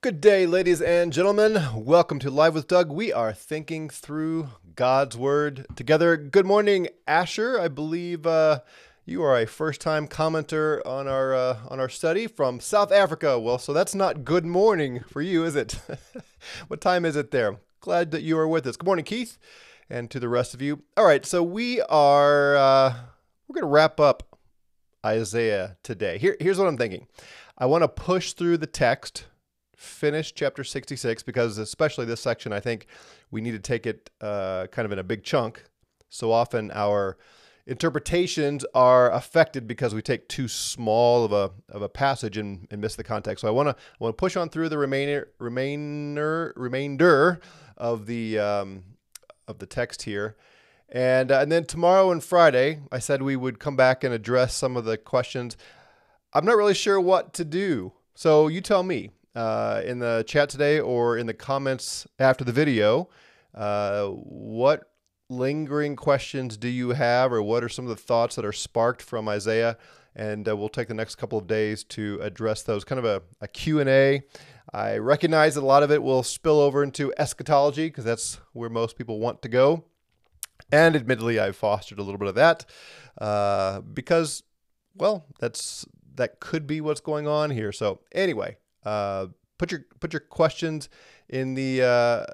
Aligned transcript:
Good 0.00 0.20
day, 0.20 0.46
ladies 0.46 0.80
and 0.80 1.12
gentlemen. 1.12 1.60
Welcome 1.74 2.20
to 2.20 2.30
Live 2.30 2.54
with 2.54 2.68
Doug. 2.68 2.92
We 2.92 3.12
are 3.12 3.32
thinking 3.32 3.88
through 3.88 4.50
God's 4.76 5.16
Word 5.16 5.66
together. 5.74 6.16
Good 6.16 6.46
morning, 6.46 6.86
Asher. 7.08 7.58
I 7.58 7.66
believe 7.66 8.24
uh, 8.24 8.60
you 9.04 9.24
are 9.24 9.36
a 9.36 9.44
first-time 9.44 10.06
commenter 10.06 10.86
on 10.86 11.08
our 11.08 11.34
uh, 11.34 11.58
on 11.68 11.80
our 11.80 11.88
study 11.88 12.28
from 12.28 12.60
South 12.60 12.92
Africa. 12.92 13.40
Well, 13.40 13.58
so 13.58 13.72
that's 13.72 13.92
not 13.92 14.24
good 14.24 14.46
morning 14.46 15.00
for 15.00 15.20
you, 15.20 15.44
is 15.44 15.56
it? 15.56 15.80
what 16.68 16.80
time 16.80 17.04
is 17.04 17.16
it 17.16 17.32
there? 17.32 17.58
Glad 17.80 18.12
that 18.12 18.22
you 18.22 18.38
are 18.38 18.46
with 18.46 18.68
us. 18.68 18.76
Good 18.76 18.86
morning, 18.86 19.04
Keith, 19.04 19.36
and 19.90 20.08
to 20.12 20.20
the 20.20 20.28
rest 20.28 20.54
of 20.54 20.62
you. 20.62 20.84
All 20.96 21.06
right, 21.06 21.26
so 21.26 21.42
we 21.42 21.80
are 21.80 22.56
uh, 22.56 22.94
we're 23.48 23.54
going 23.54 23.68
to 23.68 23.74
wrap 23.74 23.98
up 23.98 24.38
Isaiah 25.04 25.76
today. 25.82 26.18
Here, 26.18 26.36
here's 26.38 26.56
what 26.56 26.68
I'm 26.68 26.78
thinking. 26.78 27.08
I 27.58 27.66
want 27.66 27.82
to 27.82 27.88
push 27.88 28.34
through 28.34 28.58
the 28.58 28.68
text 28.68 29.24
finish 29.78 30.34
chapter 30.34 30.64
66 30.64 31.22
because, 31.22 31.56
especially 31.56 32.04
this 32.04 32.20
section, 32.20 32.52
I 32.52 32.58
think 32.58 32.86
we 33.30 33.40
need 33.40 33.52
to 33.52 33.60
take 33.60 33.86
it 33.86 34.10
uh, 34.20 34.66
kind 34.72 34.84
of 34.84 34.92
in 34.92 34.98
a 34.98 35.04
big 35.04 35.22
chunk. 35.22 35.62
So 36.08 36.32
often 36.32 36.72
our 36.72 37.16
interpretations 37.64 38.64
are 38.74 39.12
affected 39.12 39.68
because 39.68 39.94
we 39.94 40.02
take 40.02 40.28
too 40.28 40.48
small 40.48 41.24
of 41.24 41.32
a, 41.32 41.52
of 41.68 41.82
a 41.82 41.88
passage 41.88 42.36
and, 42.36 42.66
and 42.72 42.80
miss 42.80 42.96
the 42.96 43.04
context. 43.04 43.42
So 43.42 43.48
I 43.48 43.52
want 43.52 43.68
to 43.68 43.76
want 44.00 44.16
to 44.16 44.20
push 44.20 44.36
on 44.36 44.48
through 44.48 44.68
the 44.68 44.78
remainder 44.78 45.28
remainder 45.38 46.52
remainder 46.56 47.40
of 47.76 48.06
the 48.06 48.38
um, 48.38 48.82
of 49.46 49.60
the 49.60 49.66
text 49.66 50.02
here. 50.02 50.36
And, 50.90 51.30
uh, 51.30 51.40
and 51.40 51.52
then 51.52 51.66
tomorrow 51.66 52.10
and 52.10 52.24
Friday, 52.24 52.80
I 52.90 52.98
said 52.98 53.20
we 53.20 53.36
would 53.36 53.60
come 53.60 53.76
back 53.76 54.02
and 54.02 54.14
address 54.14 54.54
some 54.54 54.76
of 54.76 54.86
the 54.86 54.96
questions. 54.96 55.56
I'm 56.32 56.46
not 56.46 56.56
really 56.56 56.74
sure 56.74 56.98
what 56.98 57.34
to 57.34 57.44
do. 57.44 57.92
So 58.14 58.48
you 58.48 58.60
tell 58.60 58.82
me 58.82 59.10
uh, 59.38 59.82
in 59.84 60.00
the 60.00 60.24
chat 60.26 60.48
today 60.48 60.80
or 60.80 61.16
in 61.16 61.26
the 61.26 61.32
comments 61.32 62.08
after 62.18 62.42
the 62.42 62.52
video. 62.52 63.08
Uh, 63.54 64.06
what 64.06 64.90
lingering 65.30 65.94
questions 65.94 66.56
do 66.56 66.68
you 66.68 66.90
have, 66.90 67.32
or 67.32 67.40
what 67.40 67.62
are 67.62 67.68
some 67.68 67.84
of 67.84 67.90
the 67.90 68.02
thoughts 68.02 68.34
that 68.34 68.44
are 68.44 68.52
sparked 68.52 69.00
from 69.00 69.28
Isaiah? 69.28 69.78
And 70.16 70.48
uh, 70.48 70.56
we'll 70.56 70.68
take 70.68 70.88
the 70.88 70.94
next 70.94 71.14
couple 71.14 71.38
of 71.38 71.46
days 71.46 71.84
to 71.84 72.18
address 72.20 72.62
those. 72.64 72.82
Kind 72.82 72.98
of 72.98 73.04
a, 73.04 73.22
a 73.40 73.46
Q&A. 73.46 74.22
I 74.74 74.96
recognize 74.96 75.54
that 75.54 75.62
a 75.62 75.66
lot 75.66 75.84
of 75.84 75.92
it 75.92 76.02
will 76.02 76.24
spill 76.24 76.58
over 76.58 76.82
into 76.82 77.14
eschatology 77.16 77.86
because 77.86 78.04
that's 78.04 78.40
where 78.54 78.68
most 78.68 78.98
people 78.98 79.20
want 79.20 79.40
to 79.42 79.48
go. 79.48 79.84
And 80.72 80.96
admittedly, 80.96 81.38
I've 81.38 81.54
fostered 81.54 82.00
a 82.00 82.02
little 82.02 82.18
bit 82.18 82.28
of 82.28 82.34
that 82.34 82.64
uh, 83.18 83.82
because, 83.82 84.42
well, 84.96 85.26
that's 85.38 85.86
that 86.16 86.40
could 86.40 86.66
be 86.66 86.80
what's 86.80 87.00
going 87.00 87.28
on 87.28 87.50
here. 87.50 87.70
So 87.70 88.00
anyway, 88.12 88.56
uh, 88.88 89.26
put 89.58 89.70
your 89.70 89.84
put 90.00 90.12
your 90.12 90.20
questions 90.20 90.88
in 91.28 91.54
the 91.54 91.82
uh, 91.82 92.24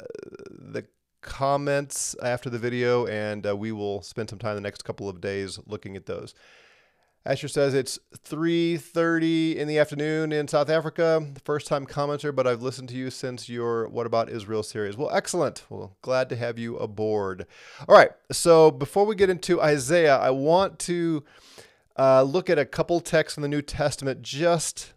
the 0.50 0.84
comments 1.20 2.14
after 2.22 2.48
the 2.48 2.58
video, 2.58 3.06
and 3.06 3.46
uh, 3.46 3.56
we 3.56 3.72
will 3.72 4.02
spend 4.02 4.30
some 4.30 4.38
time 4.38 4.54
the 4.54 4.60
next 4.60 4.84
couple 4.84 5.08
of 5.08 5.20
days 5.20 5.58
looking 5.66 5.96
at 5.96 6.06
those. 6.06 6.34
Asher 7.26 7.48
says 7.48 7.72
it's 7.72 7.98
3:30 8.16 9.56
in 9.56 9.66
the 9.66 9.78
afternoon 9.78 10.30
in 10.30 10.46
South 10.46 10.68
Africa. 10.68 11.26
First 11.42 11.66
time 11.66 11.86
commenter, 11.86 12.34
but 12.34 12.46
I've 12.46 12.62
listened 12.62 12.90
to 12.90 12.96
you 12.96 13.10
since 13.10 13.48
your 13.48 13.88
What 13.88 14.06
About 14.06 14.28
Israel 14.28 14.62
series. 14.62 14.96
Well, 14.96 15.10
excellent. 15.10 15.64
Well, 15.70 15.96
glad 16.02 16.28
to 16.28 16.36
have 16.36 16.58
you 16.58 16.76
aboard. 16.76 17.46
All 17.88 17.96
right. 17.96 18.10
So 18.30 18.70
before 18.70 19.06
we 19.06 19.16
get 19.16 19.30
into 19.30 19.60
Isaiah, 19.60 20.18
I 20.18 20.30
want 20.30 20.78
to 20.80 21.24
uh, 21.98 22.22
look 22.22 22.50
at 22.50 22.58
a 22.58 22.66
couple 22.66 23.00
texts 23.00 23.38
in 23.38 23.42
the 23.42 23.48
New 23.48 23.62
Testament 23.62 24.20
just 24.22 24.93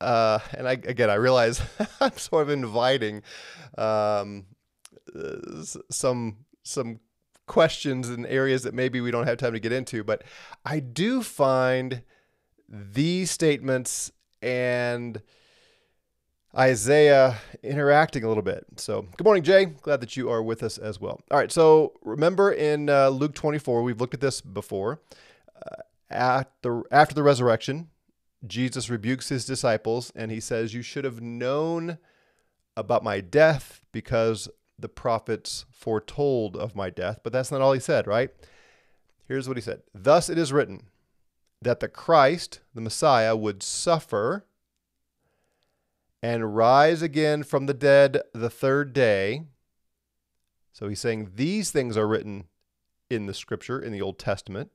uh, 0.00 0.38
and 0.56 0.68
I, 0.68 0.72
again, 0.72 1.10
I 1.10 1.14
realize 1.14 1.60
I'm 2.00 2.16
sort 2.16 2.42
of 2.42 2.50
inviting 2.50 3.22
um, 3.78 4.46
uh, 5.14 5.62
some 5.90 6.38
some 6.62 7.00
questions 7.46 8.08
and 8.08 8.26
areas 8.26 8.62
that 8.62 8.74
maybe 8.74 9.00
we 9.00 9.10
don't 9.10 9.26
have 9.26 9.36
time 9.36 9.52
to 9.52 9.60
get 9.60 9.72
into, 9.72 10.02
but 10.02 10.22
I 10.64 10.80
do 10.80 11.22
find 11.22 12.02
these 12.68 13.30
statements 13.30 14.10
and 14.40 15.20
Isaiah 16.56 17.38
interacting 17.62 18.24
a 18.24 18.28
little 18.28 18.42
bit. 18.42 18.64
So, 18.76 19.06
good 19.16 19.24
morning, 19.24 19.42
Jay. 19.42 19.66
Glad 19.66 20.00
that 20.00 20.16
you 20.16 20.30
are 20.30 20.42
with 20.42 20.62
us 20.62 20.78
as 20.78 21.00
well. 21.00 21.20
All 21.30 21.38
right. 21.38 21.50
So, 21.50 21.94
remember 22.02 22.52
in 22.52 22.88
uh, 22.88 23.08
Luke 23.08 23.34
24, 23.34 23.82
we've 23.82 24.00
looked 24.00 24.14
at 24.14 24.20
this 24.20 24.40
before. 24.40 25.00
Uh, 25.56 25.82
at 26.10 26.50
the 26.62 26.82
after 26.90 27.14
the 27.14 27.22
resurrection, 27.22 27.88
Jesus 28.46 28.90
rebukes 28.90 29.28
his 29.28 29.44
disciples 29.44 30.12
and 30.14 30.30
he 30.30 30.40
says, 30.40 30.74
You 30.74 30.82
should 30.82 31.04
have 31.04 31.20
known 31.20 31.98
about 32.76 33.04
my 33.04 33.20
death 33.20 33.80
because 33.92 34.48
the 34.78 34.88
prophets 34.88 35.66
foretold 35.70 36.56
of 36.56 36.74
my 36.74 36.90
death. 36.90 37.20
But 37.22 37.32
that's 37.32 37.50
not 37.50 37.60
all 37.60 37.72
he 37.72 37.80
said, 37.80 38.06
right? 38.06 38.30
Here's 39.26 39.48
what 39.48 39.56
he 39.56 39.62
said 39.62 39.82
Thus 39.94 40.28
it 40.28 40.38
is 40.38 40.52
written 40.52 40.84
that 41.62 41.80
the 41.80 41.88
Christ, 41.88 42.60
the 42.74 42.80
Messiah, 42.80 43.34
would 43.34 43.62
suffer 43.62 44.44
and 46.22 46.56
rise 46.56 47.02
again 47.02 47.42
from 47.42 47.66
the 47.66 47.74
dead 47.74 48.22
the 48.32 48.50
third 48.50 48.92
day. 48.92 49.44
So 50.72 50.88
he's 50.88 51.00
saying 51.00 51.32
these 51.34 51.70
things 51.70 51.96
are 51.96 52.08
written 52.08 52.44
in 53.10 53.26
the 53.26 53.34
scripture, 53.34 53.80
in 53.80 53.92
the 53.92 54.02
Old 54.02 54.18
Testament, 54.18 54.70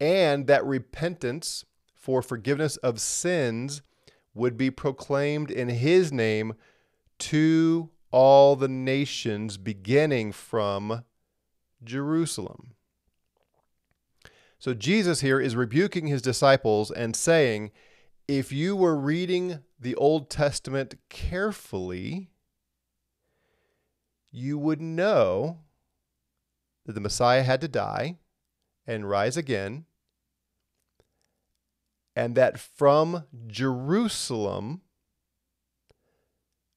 and 0.00 0.46
that 0.46 0.64
repentance 0.64 1.64
for 2.06 2.22
forgiveness 2.22 2.76
of 2.76 3.00
sins 3.00 3.82
would 4.32 4.56
be 4.56 4.70
proclaimed 4.70 5.50
in 5.50 5.68
his 5.68 6.12
name 6.12 6.54
to 7.18 7.90
all 8.12 8.54
the 8.54 8.68
nations, 8.68 9.56
beginning 9.56 10.30
from 10.30 11.02
Jerusalem. 11.82 12.74
So 14.60 14.72
Jesus 14.72 15.20
here 15.20 15.40
is 15.40 15.56
rebuking 15.56 16.06
his 16.06 16.22
disciples 16.22 16.92
and 16.92 17.16
saying, 17.16 17.72
if 18.28 18.52
you 18.52 18.76
were 18.76 18.96
reading 18.96 19.58
the 19.76 19.96
Old 19.96 20.30
Testament 20.30 20.94
carefully, 21.08 22.30
you 24.30 24.58
would 24.58 24.80
know 24.80 25.58
that 26.84 26.92
the 26.92 27.00
Messiah 27.00 27.42
had 27.42 27.60
to 27.62 27.68
die 27.68 28.18
and 28.86 29.10
rise 29.10 29.36
again 29.36 29.86
and 32.16 32.34
that 32.34 32.58
from 32.58 33.24
Jerusalem, 33.46 34.80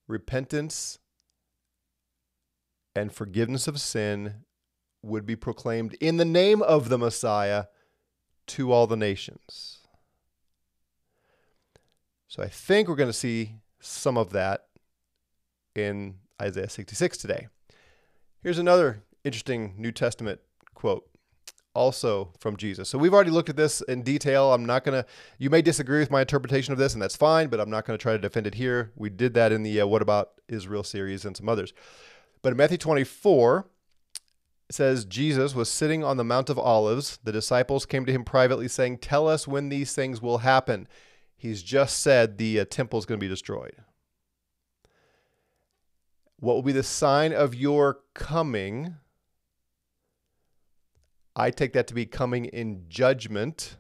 repentance 0.08 1.00
and 2.94 3.14
forgiveness 3.14 3.68
of 3.68 3.80
sin 3.80 4.44
would 5.02 5.26
be 5.26 5.38
proclaimed 5.38 5.96
in 6.02 6.18
the 6.18 6.26
name 6.26 6.62
of 6.62 6.90
the 6.90 6.98
Messiah 6.98 7.66
to 8.48 8.74
all 8.74 8.86
the 8.86 8.98
nations. 8.98 9.78
So 12.28 12.44
I 12.44 12.48
think 12.48 12.88
we're 12.88 12.96
going 12.96 13.10
to 13.10 13.14
see 13.14 13.56
some 13.80 14.18
of 14.18 14.32
that 14.32 14.66
in 15.74 16.16
Isaiah 16.42 16.70
66 16.70 17.18
today. 17.18 17.48
Here's 18.44 18.60
another 18.60 19.04
interesting 19.24 19.76
New 19.78 19.92
Testament 19.92 20.42
quote 20.74 21.09
also 21.74 22.34
from 22.40 22.58
Jesus. 22.58 22.90
So 22.90 22.98
we've 22.98 23.14
already 23.14 23.32
looked 23.32 23.50
at 23.50 23.56
this 23.56 23.82
in 23.82 24.02
detail. 24.02 24.54
I'm 24.54 24.66
not 24.66 24.84
going 24.84 25.02
to, 25.02 25.10
you 25.38 25.50
may 25.50 25.62
disagree 25.62 26.00
with 26.00 26.12
my 26.12 26.22
interpretation 26.22 26.72
of 26.72 26.80
this, 26.80 26.94
and 26.94 27.02
that's 27.02 27.16
fine, 27.16 27.48
but 27.48 27.60
I'm 27.60 27.70
not 27.70 27.86
going 27.86 27.98
to 27.98 28.02
try 28.02 28.14
to 28.14 28.20
defend 28.20 28.48
it 28.48 28.56
here. 28.56 28.92
We 28.96 29.10
did 29.10 29.34
that 29.36 29.52
in 29.52 29.64
the 29.64 29.82
uh, 29.82 29.88
What 29.88 30.02
About 30.02 30.32
Israel 30.48 30.84
series 30.84 31.26
and 31.26 31.38
some 31.38 31.50
others. 31.50 31.74
But 32.42 32.52
in 32.52 32.58
Matthew 32.58 32.78
24, 32.78 33.68
it 34.70 34.76
says, 34.76 35.06
Jesus 35.06 35.56
was 35.56 35.70
sitting 35.70 36.04
on 36.04 36.18
the 36.18 36.24
Mount 36.24 36.50
of 36.50 36.60
Olives. 36.60 37.20
The 37.24 37.32
disciples 37.32 37.86
came 37.86 38.06
to 38.06 38.12
him 38.12 38.24
privately 38.24 38.68
saying, 38.68 39.00
Tell 39.00 39.28
us 39.28 39.48
when 39.48 39.70
these 39.70 39.94
things 39.94 40.22
will 40.22 40.40
happen. 40.40 40.88
He's 41.36 41.64
just 41.64 42.00
said 42.00 42.38
the 42.38 42.60
uh, 42.60 42.66
temple 42.70 43.00
is 43.00 43.06
going 43.06 43.20
to 43.20 43.24
be 43.24 43.30
destroyed. 43.30 43.76
What 46.38 46.54
will 46.54 46.64
be 46.64 46.72
the 46.72 46.84
sign 46.84 47.34
of 47.34 47.56
your 47.56 48.00
coming? 48.14 48.96
I 51.36 51.52
take 51.52 51.74
that 51.74 51.88
to 51.88 51.94
be 51.94 52.06
coming 52.06 52.46
in 52.46 52.86
judgment 52.90 53.78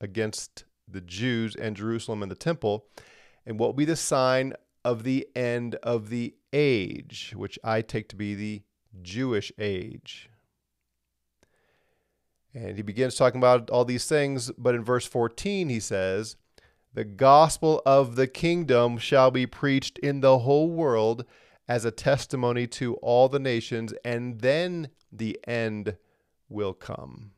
against 0.00 0.64
the 0.86 1.00
Jews 1.00 1.56
and 1.56 1.76
Jerusalem 1.76 2.22
and 2.22 2.30
the 2.30 2.36
temple. 2.36 2.86
And 3.46 3.58
what 3.58 3.68
will 3.68 3.74
be 3.74 3.84
the 3.84 3.96
sign 3.96 4.54
of 4.84 5.02
the 5.02 5.28
end 5.34 5.74
of 5.76 6.08
the 6.08 6.34
age, 6.52 7.32
which 7.36 7.58
I 7.64 7.82
take 7.82 8.08
to 8.10 8.16
be 8.16 8.34
the 8.34 8.62
Jewish 9.02 9.52
age. 9.58 10.30
And 12.54 12.76
he 12.76 12.82
begins 12.82 13.14
talking 13.14 13.38
about 13.38 13.70
all 13.70 13.84
these 13.84 14.06
things, 14.06 14.50
but 14.56 14.74
in 14.74 14.82
verse 14.84 15.06
14 15.06 15.68
he 15.68 15.80
says, 15.80 16.36
The 16.94 17.04
gospel 17.04 17.82
of 17.84 18.16
the 18.16 18.26
kingdom 18.26 18.98
shall 18.98 19.30
be 19.30 19.46
preached 19.46 19.98
in 19.98 20.20
the 20.20 20.40
whole 20.40 20.70
world 20.70 21.24
as 21.68 21.84
a 21.84 21.90
testimony 21.90 22.66
to 22.66 22.94
all 22.96 23.28
the 23.28 23.38
nations, 23.38 23.92
and 24.04 24.40
then 24.40 24.88
the 25.12 25.38
end 25.46 25.96
will 26.48 26.74
come. 26.74 27.32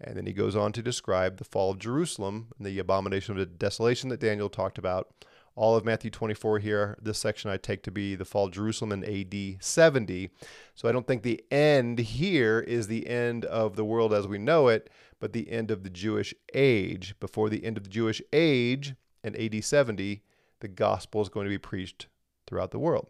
And 0.00 0.16
then 0.16 0.26
he 0.26 0.32
goes 0.32 0.56
on 0.56 0.72
to 0.72 0.82
describe 0.82 1.36
the 1.36 1.44
fall 1.44 1.72
of 1.72 1.78
Jerusalem 1.78 2.48
and 2.56 2.66
the 2.66 2.78
abomination 2.78 3.32
of 3.32 3.38
the 3.38 3.46
desolation 3.46 4.08
that 4.08 4.20
Daniel 4.20 4.48
talked 4.48 4.78
about, 4.78 5.26
all 5.54 5.76
of 5.76 5.84
Matthew 5.84 6.10
24 6.10 6.60
here. 6.60 6.96
This 7.02 7.18
section 7.18 7.50
I 7.50 7.58
take 7.58 7.82
to 7.82 7.90
be 7.90 8.14
the 8.14 8.24
fall 8.24 8.46
of 8.46 8.52
Jerusalem 8.52 8.92
in 8.92 9.04
AD 9.04 9.62
70. 9.62 10.30
So 10.74 10.88
I 10.88 10.92
don't 10.92 11.06
think 11.06 11.22
the 11.22 11.44
end 11.50 11.98
here 11.98 12.60
is 12.60 12.86
the 12.86 13.06
end 13.08 13.44
of 13.44 13.76
the 13.76 13.84
world 13.84 14.14
as 14.14 14.26
we 14.26 14.38
know 14.38 14.68
it, 14.68 14.88
but 15.18 15.34
the 15.34 15.50
end 15.50 15.70
of 15.70 15.82
the 15.82 15.90
Jewish 15.90 16.32
age. 16.54 17.14
Before 17.20 17.50
the 17.50 17.64
end 17.64 17.76
of 17.76 17.84
the 17.84 17.90
Jewish 17.90 18.22
age 18.32 18.94
in 19.22 19.36
AD 19.36 19.62
70, 19.62 20.22
the 20.60 20.68
gospel 20.68 21.20
is 21.20 21.28
going 21.28 21.44
to 21.44 21.50
be 21.50 21.58
preached 21.58 22.06
throughout 22.46 22.70
the 22.70 22.78
world. 22.78 23.08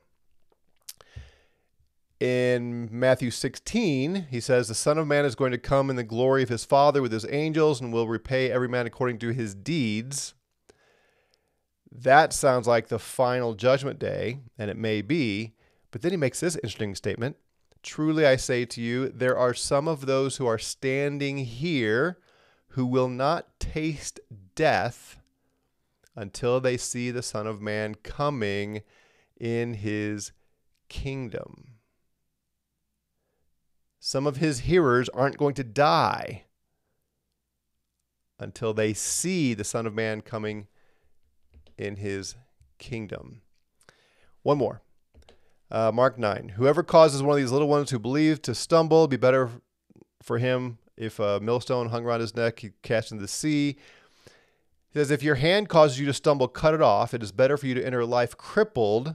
In 2.21 2.91
Matthew 2.93 3.31
16, 3.31 4.27
he 4.31 4.41
says, 4.41 4.69
The 4.69 4.75
Son 4.75 4.99
of 4.99 5.07
Man 5.07 5.25
is 5.25 5.35
going 5.35 5.53
to 5.53 5.59
come 5.59 5.89
in 5.89 5.97
the 5.97 6.05
glory 6.05 6.43
of 6.43 6.51
his 6.51 6.67
Father 6.67 7.01
with 7.01 7.13
his 7.13 7.27
angels 7.31 7.81
and 7.81 7.93
will 7.93 8.09
repay 8.09 8.51
every 8.51 8.69
man 8.69 8.87
according 8.87 9.19
to 9.21 9.31
his 9.31 9.55
deeds. 9.55 10.35
That 11.91 12.35
sounds 12.35 12.67
like 12.67 12.89
the 12.89 12.99
final 12.99 13.55
judgment 13.55 13.99
day, 13.99 14.41
and 14.59 14.71
it 14.71 14.77
may 14.77 15.01
be. 15.01 15.55
But 15.91 16.03
then 16.03 16.11
he 16.11 16.19
makes 16.19 16.41
this 16.41 16.57
interesting 16.57 16.95
statement 16.95 17.37
Truly 17.83 18.27
I 18.27 18.37
say 18.37 18.67
to 18.67 18.83
you, 18.83 19.09
there 19.09 19.39
are 19.39 19.55
some 19.55 19.89
of 19.89 20.05
those 20.05 20.37
who 20.37 20.47
are 20.47 20.59
standing 20.59 21.39
here 21.39 22.19
who 22.69 22.85
will 22.85 23.09
not 23.09 23.59
taste 23.59 24.21
death 24.55 25.17
until 26.15 26.61
they 26.61 26.77
see 26.77 27.11
the 27.11 27.23
Son 27.23 27.47
of 27.47 27.63
Man 27.63 27.95
coming 27.95 28.83
in 29.39 29.75
his 29.75 30.33
kingdom. 30.91 31.70
Some 34.01 34.27
of 34.27 34.39
his 34.39 34.61
hearers 34.61 35.11
aren't 35.11 35.37
going 35.37 35.55
to 35.55 35.65
die 35.65 36.45
until 38.39 38.73
they 38.73 38.95
see 38.95 39.53
the 39.53 39.63
Son 39.63 39.87
of 39.87 39.95
Man 39.95 40.23
coming 40.23 40.69
in 41.77 41.97
his 41.97 42.35
kingdom. 42.79 43.43
One 44.43 44.57
more. 44.57 44.81
Uh, 45.71 45.93
Mark 45.93 46.19
9. 46.19 46.55
Whoever 46.57 46.83
causes 46.83 47.23
one 47.23 47.33
of 47.33 47.43
these 47.43 47.53
little 47.53 47.69
ones 47.69 47.91
who 47.91 47.99
believe 47.99 48.41
to 48.43 48.55
stumble, 48.55 49.07
be 49.07 49.19
better 49.19 49.51
for 50.23 50.39
him 50.39 50.79
if 50.97 51.19
a 51.19 51.39
millstone 51.39 51.91
hung 51.91 52.05
around 52.05 52.21
his 52.21 52.35
neck, 52.35 52.61
he 52.61 52.71
cast 52.83 53.13
into 53.13 53.23
the 53.23 53.29
sea. 53.29 53.77
He 54.93 54.99
says, 54.99 55.11
If 55.11 55.23
your 55.23 55.37
hand 55.37 55.69
causes 55.69 56.01
you 56.01 56.07
to 56.07 56.15
stumble, 56.15 56.49
cut 56.49 56.75
it 56.75 56.83
off. 56.83 57.13
It 57.13 57.23
is 57.23 57.33
better 57.33 57.57
for 57.57 57.67
you 57.67 57.75
to 57.75 57.85
enter 57.85 58.05
life 58.05 58.37
crippled 58.37 59.15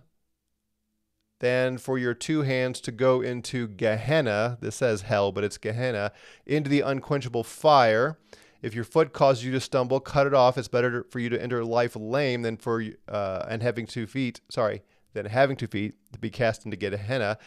than 1.40 1.78
for 1.78 1.98
your 1.98 2.14
two 2.14 2.42
hands 2.42 2.80
to 2.82 2.92
go 2.92 3.22
into 3.22 3.68
Gehenna. 3.68 4.58
This 4.62 4.76
says 4.76 5.04
hell, 5.04 5.32
but 5.32 5.44
it's 5.44 5.58
Gehenna, 5.58 6.12
into 6.46 6.70
the 6.70 6.82
unquenchable 6.82 7.44
fire. 7.44 8.18
If 8.62 8.74
your 8.74 8.84
foot 8.84 9.14
causes 9.14 9.46
you 9.46 9.52
to 9.52 9.60
stumble, 9.60 10.00
cut 10.00 10.28
it 10.28 10.34
off. 10.34 10.58
It's 10.58 10.68
better 10.68 11.06
for 11.10 11.20
you 11.20 11.30
to 11.30 11.42
enter 11.42 11.64
life 11.64 11.96
lame 11.96 12.42
than 12.42 12.58
for 12.58 12.84
uh, 13.08 13.46
and 13.48 13.62
having 13.62 13.86
two 13.86 14.08
feet. 14.08 14.42
Sorry, 14.50 14.82
than 15.14 15.28
having 15.28 15.56
two 15.56 15.68
feet 15.68 15.96
to 16.14 16.20
be 16.20 16.30
cast 16.30 16.66
into 16.66 16.78
Gehenna. 16.78 17.38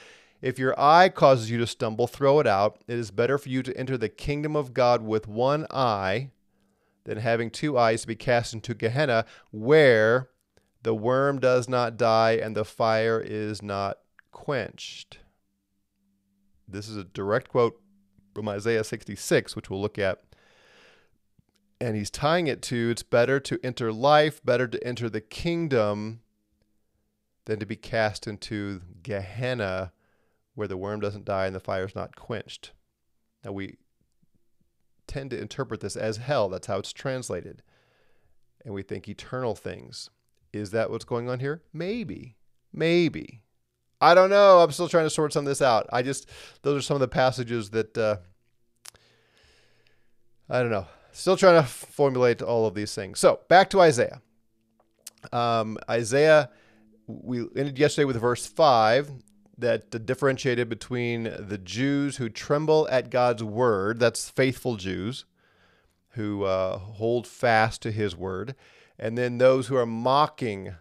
If 0.41 0.59
your 0.59 0.79
eye 0.79 1.09
causes 1.09 1.51
you 1.51 1.59
to 1.59 1.67
stumble, 1.67 2.07
throw 2.07 2.39
it 2.39 2.47
out. 2.47 2.79
It 2.87 2.99
is 2.99 3.11
better 3.11 3.39
for 3.39 3.49
you 3.49 3.63
to 3.65 3.77
enter 3.77 3.99
the 3.99 4.09
kingdom 4.09 4.55
of 4.55 4.73
God 4.73 5.03
with 5.03 5.27
one 5.27 5.67
eye 5.71 6.31
than 7.05 7.19
having 7.19 7.51
two 7.51 7.77
eyes 7.77 8.03
to 8.03 8.07
be 8.07 8.15
cast 8.15 8.55
into 8.55 8.75
Gehenna, 8.75 9.25
where 9.51 10.29
the 10.89 10.95
worm 10.95 11.39
does 11.39 11.69
not 11.69 11.99
die 11.99 12.41
and 12.43 12.57
the 12.57 12.65
fire 12.65 13.21
is 13.21 13.61
not 13.61 13.99
quenched. 14.33 15.19
This 16.67 16.89
is 16.89 16.97
a 16.97 17.05
direct 17.05 17.51
quote 17.51 17.79
from 18.35 18.49
Isaiah 18.49 18.83
66, 18.83 19.55
which 19.55 19.69
we'll 19.69 19.83
look 19.83 19.99
at 19.99 20.23
and 21.79 21.95
he's 21.95 22.09
tying 22.09 22.47
it 22.47 22.63
to 22.63 22.89
it's 22.89 23.03
better 23.03 23.39
to 23.39 23.61
enter 23.63 23.93
life, 23.93 24.43
better 24.43 24.67
to 24.67 24.83
enter 24.83 25.11
the 25.11 25.21
kingdom 25.21 26.21
than 27.45 27.59
to 27.59 27.67
be 27.67 27.77
cast 27.77 28.27
into 28.27 28.81
Gehenna 29.03 29.93
where 30.55 30.69
the 30.69 30.79
worm 30.79 31.01
doesn't 31.01 31.27
die 31.27 31.45
and 31.45 31.55
the 31.55 31.61
fire 31.61 31.85
is 31.85 31.95
not 31.95 32.17
quenched. 32.17 32.73
Now 33.45 33.53
we 33.53 33.77
tend 35.07 35.33
to 35.33 35.39
interpret 35.39 35.81
this 35.81 35.97
as 35.97 36.17
hell. 36.17 36.49
That's 36.49 36.67
how 36.67 36.79
it's 36.79 36.95
translated. 36.95 37.63
And 38.65 38.73
we 38.73 38.81
think 38.83 39.07
eternal 39.07 39.55
things. 39.55 40.09
Is 40.59 40.71
that 40.73 40.91
what's 40.91 41.05
going 41.05 41.29
on 41.29 41.41
here? 41.41 41.63
Maybe. 41.73 42.37
Maybe. 42.73 43.43
I 44.01 44.15
don't 44.15 44.31
know. 44.31 44.61
I'm 44.61 44.71
still 44.71 44.89
trying 44.89 45.07
to 45.07 45.11
sort 45.11 45.33
some 45.33 45.45
of 45.45 45.49
this 45.49 45.63
out. 45.63 45.89
I 45.93 46.03
just, 46.03 46.29
those 46.63 46.79
are 46.79 46.83
some 46.83 46.95
of 46.95 47.01
the 47.01 47.09
passages 47.09 47.71
that, 47.71 47.97
uh, 47.99 48.17
I 50.49 50.61
don't 50.61 50.71
know. 50.71 50.87
Still 51.13 51.37
trying 51.37 51.61
to 51.61 51.69
formulate 51.69 52.43
all 52.43 52.67
of 52.67 52.75
these 52.75 52.95
things. 52.95 53.19
So 53.19 53.41
back 53.49 53.71
to 53.71 53.81
Isaiah. 53.81 54.21
Um, 55.33 55.79
Isaiah, 55.91 56.51
we 57.07 57.41
ended 57.57 57.79
yesterday 57.79 58.05
with 58.05 58.21
verse 58.21 58.47
5 58.47 59.11
that 59.59 60.07
differentiated 60.07 60.69
between 60.69 61.25
the 61.25 61.59
Jews 61.59 62.19
who 62.19 62.29
tremble 62.29 62.87
at 62.91 63.11
God's 63.11 63.43
word, 63.43 63.99
that's 63.99 64.31
faithful 64.31 64.77
Jews 64.77 65.25
who 66.11 66.45
uh, 66.45 66.79
hold 66.79 67.27
fast 67.27 67.83
to 67.83 67.91
his 67.93 68.17
word, 68.17 68.55
and 68.99 69.17
then 69.17 69.39
those 69.39 69.69
who 69.69 69.77
are 69.77 69.87
mocking 69.87 70.75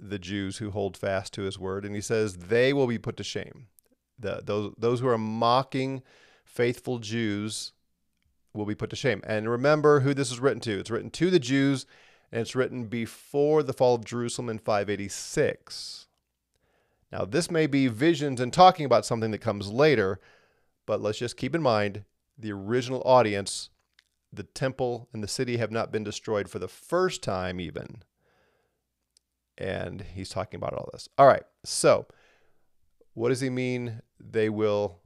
the 0.00 0.18
Jews 0.18 0.58
who 0.58 0.70
hold 0.70 0.96
fast 0.96 1.32
to 1.34 1.42
his 1.42 1.58
word. 1.58 1.84
And 1.84 1.94
he 1.94 2.00
says 2.00 2.36
they 2.36 2.72
will 2.72 2.86
be 2.86 2.98
put 2.98 3.16
to 3.18 3.24
shame. 3.24 3.68
The, 4.18 4.42
those, 4.44 4.74
those 4.78 5.00
who 5.00 5.08
are 5.08 5.18
mocking 5.18 6.02
faithful 6.44 6.98
Jews 6.98 7.72
will 8.52 8.66
be 8.66 8.74
put 8.74 8.90
to 8.90 8.96
shame. 8.96 9.20
And 9.24 9.48
remember 9.48 10.00
who 10.00 10.14
this 10.14 10.30
is 10.30 10.40
written 10.40 10.60
to. 10.60 10.78
It's 10.78 10.90
written 10.90 11.10
to 11.10 11.30
the 11.30 11.40
Jews, 11.40 11.86
and 12.30 12.40
it's 12.40 12.54
written 12.54 12.86
before 12.86 13.62
the 13.62 13.72
fall 13.72 13.94
of 13.94 14.04
Jerusalem 14.04 14.48
in 14.48 14.58
586. 14.58 16.06
Now, 17.10 17.24
this 17.24 17.50
may 17.50 17.66
be 17.66 17.88
visions 17.88 18.40
and 18.40 18.52
talking 18.52 18.86
about 18.86 19.06
something 19.06 19.30
that 19.32 19.38
comes 19.38 19.70
later, 19.70 20.20
but 20.86 21.00
let's 21.00 21.18
just 21.18 21.36
keep 21.36 21.54
in 21.54 21.62
mind 21.62 22.04
the 22.38 22.52
original 22.52 23.02
audience, 23.04 23.70
the 24.36 24.42
temple 24.42 25.08
and 25.12 25.22
the 25.22 25.28
city 25.28 25.56
have 25.56 25.70
not 25.70 25.92
been 25.92 26.04
destroyed 26.04 26.48
for 26.48 26.58
the 26.58 26.68
first 26.68 27.22
time, 27.22 27.60
even. 27.60 28.02
And 29.56 30.00
he's 30.00 30.30
talking 30.30 30.58
about 30.58 30.74
all 30.74 30.88
this. 30.92 31.08
All 31.16 31.26
right, 31.26 31.44
so 31.64 32.06
what 33.14 33.28
does 33.28 33.40
he 33.40 33.50
mean 33.50 34.02
they 34.18 34.48
will 34.48 35.00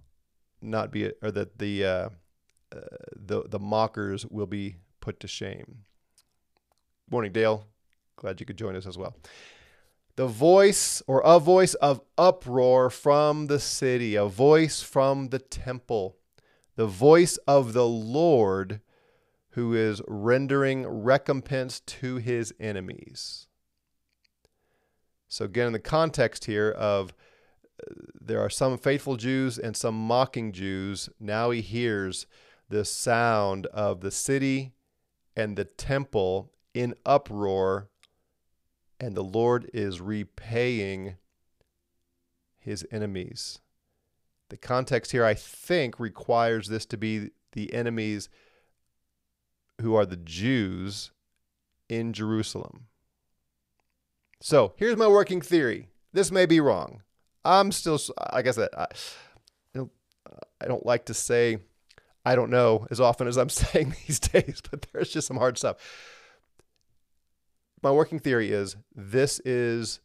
not 0.60 0.90
be, 0.90 1.12
or 1.22 1.30
that 1.30 1.58
the, 1.58 1.84
uh, 1.84 2.08
the 2.70 3.44
the 3.48 3.58
mockers 3.58 4.26
will 4.26 4.46
be 4.46 4.76
put 5.00 5.20
to 5.20 5.28
shame. 5.28 5.84
Morning, 7.10 7.32
Dale. 7.32 7.66
Glad 8.16 8.40
you 8.40 8.46
could 8.46 8.58
join 8.58 8.76
us 8.76 8.86
as 8.86 8.98
well. 8.98 9.16
The 10.16 10.26
voice 10.26 11.00
or 11.06 11.22
a 11.24 11.38
voice 11.38 11.74
of 11.74 12.00
uproar 12.18 12.90
from 12.90 13.46
the 13.46 13.60
city, 13.60 14.16
a 14.16 14.26
voice 14.26 14.82
from 14.82 15.28
the 15.28 15.38
temple, 15.38 16.16
the 16.74 16.86
voice 16.86 17.36
of 17.46 17.72
the 17.72 17.86
Lord 17.86 18.80
who 19.58 19.74
is 19.74 20.00
rendering 20.06 20.86
recompense 20.86 21.80
to 21.80 22.18
his 22.18 22.54
enemies. 22.60 23.48
So, 25.26 25.46
again, 25.46 25.66
in 25.66 25.72
the 25.72 25.80
context 25.80 26.44
here 26.44 26.70
of 26.70 27.12
uh, 27.82 27.92
there 28.20 28.38
are 28.38 28.48
some 28.48 28.78
faithful 28.78 29.16
Jews 29.16 29.58
and 29.58 29.76
some 29.76 29.96
mocking 29.96 30.52
Jews, 30.52 31.08
now 31.18 31.50
he 31.50 31.60
hears 31.60 32.28
the 32.68 32.84
sound 32.84 33.66
of 33.66 34.00
the 34.00 34.12
city 34.12 34.74
and 35.34 35.56
the 35.56 35.64
temple 35.64 36.52
in 36.72 36.94
uproar, 37.04 37.88
and 39.00 39.16
the 39.16 39.24
Lord 39.24 39.68
is 39.74 40.00
repaying 40.00 41.16
his 42.60 42.86
enemies. 42.92 43.58
The 44.50 44.56
context 44.56 45.10
here, 45.10 45.24
I 45.24 45.34
think, 45.34 45.98
requires 45.98 46.68
this 46.68 46.86
to 46.86 46.96
be 46.96 47.30
the 47.54 47.74
enemies 47.74 48.28
who 49.80 49.94
are 49.94 50.06
the 50.06 50.16
Jews 50.16 51.10
in 51.88 52.12
Jerusalem. 52.12 52.86
So 54.40 54.74
here's 54.76 54.96
my 54.96 55.08
working 55.08 55.40
theory. 55.40 55.88
This 56.12 56.30
may 56.30 56.46
be 56.46 56.60
wrong. 56.60 57.02
I'm 57.44 57.72
still, 57.72 57.98
like 58.32 58.46
I 58.46 58.50
said, 58.50 58.68
I, 58.76 58.86
I 60.60 60.66
don't 60.66 60.86
like 60.86 61.06
to 61.06 61.14
say 61.14 61.58
I 62.24 62.34
don't 62.34 62.50
know 62.50 62.86
as 62.90 63.00
often 63.00 63.26
as 63.26 63.36
I'm 63.36 63.48
saying 63.48 63.94
these 64.06 64.20
days, 64.20 64.60
but 64.70 64.86
there's 64.92 65.10
just 65.10 65.26
some 65.26 65.36
hard 65.36 65.58
stuff. 65.58 65.76
My 67.82 67.90
working 67.90 68.18
theory 68.18 68.50
is 68.50 68.76
this 68.94 69.40
is 69.44 70.00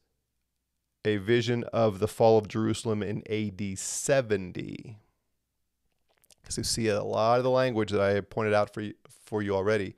a 1.05 1.17
vision 1.17 1.63
of 1.73 1.99
the 1.99 2.07
fall 2.07 2.37
of 2.37 2.47
Jerusalem 2.47 3.03
in 3.03 3.23
AD 3.29 3.77
70. 3.77 4.99
Because 6.43 6.57
you 6.57 6.63
see 6.63 6.89
a 6.89 7.03
lot 7.03 7.37
of 7.37 7.43
the 7.43 7.49
language 7.49 7.91
that 7.91 8.01
I 8.01 8.19
pointed 8.21 8.53
out 8.53 8.73
for 8.73 8.81
you, 8.81 8.93
for 9.25 9.41
you 9.41 9.55
already. 9.55 9.95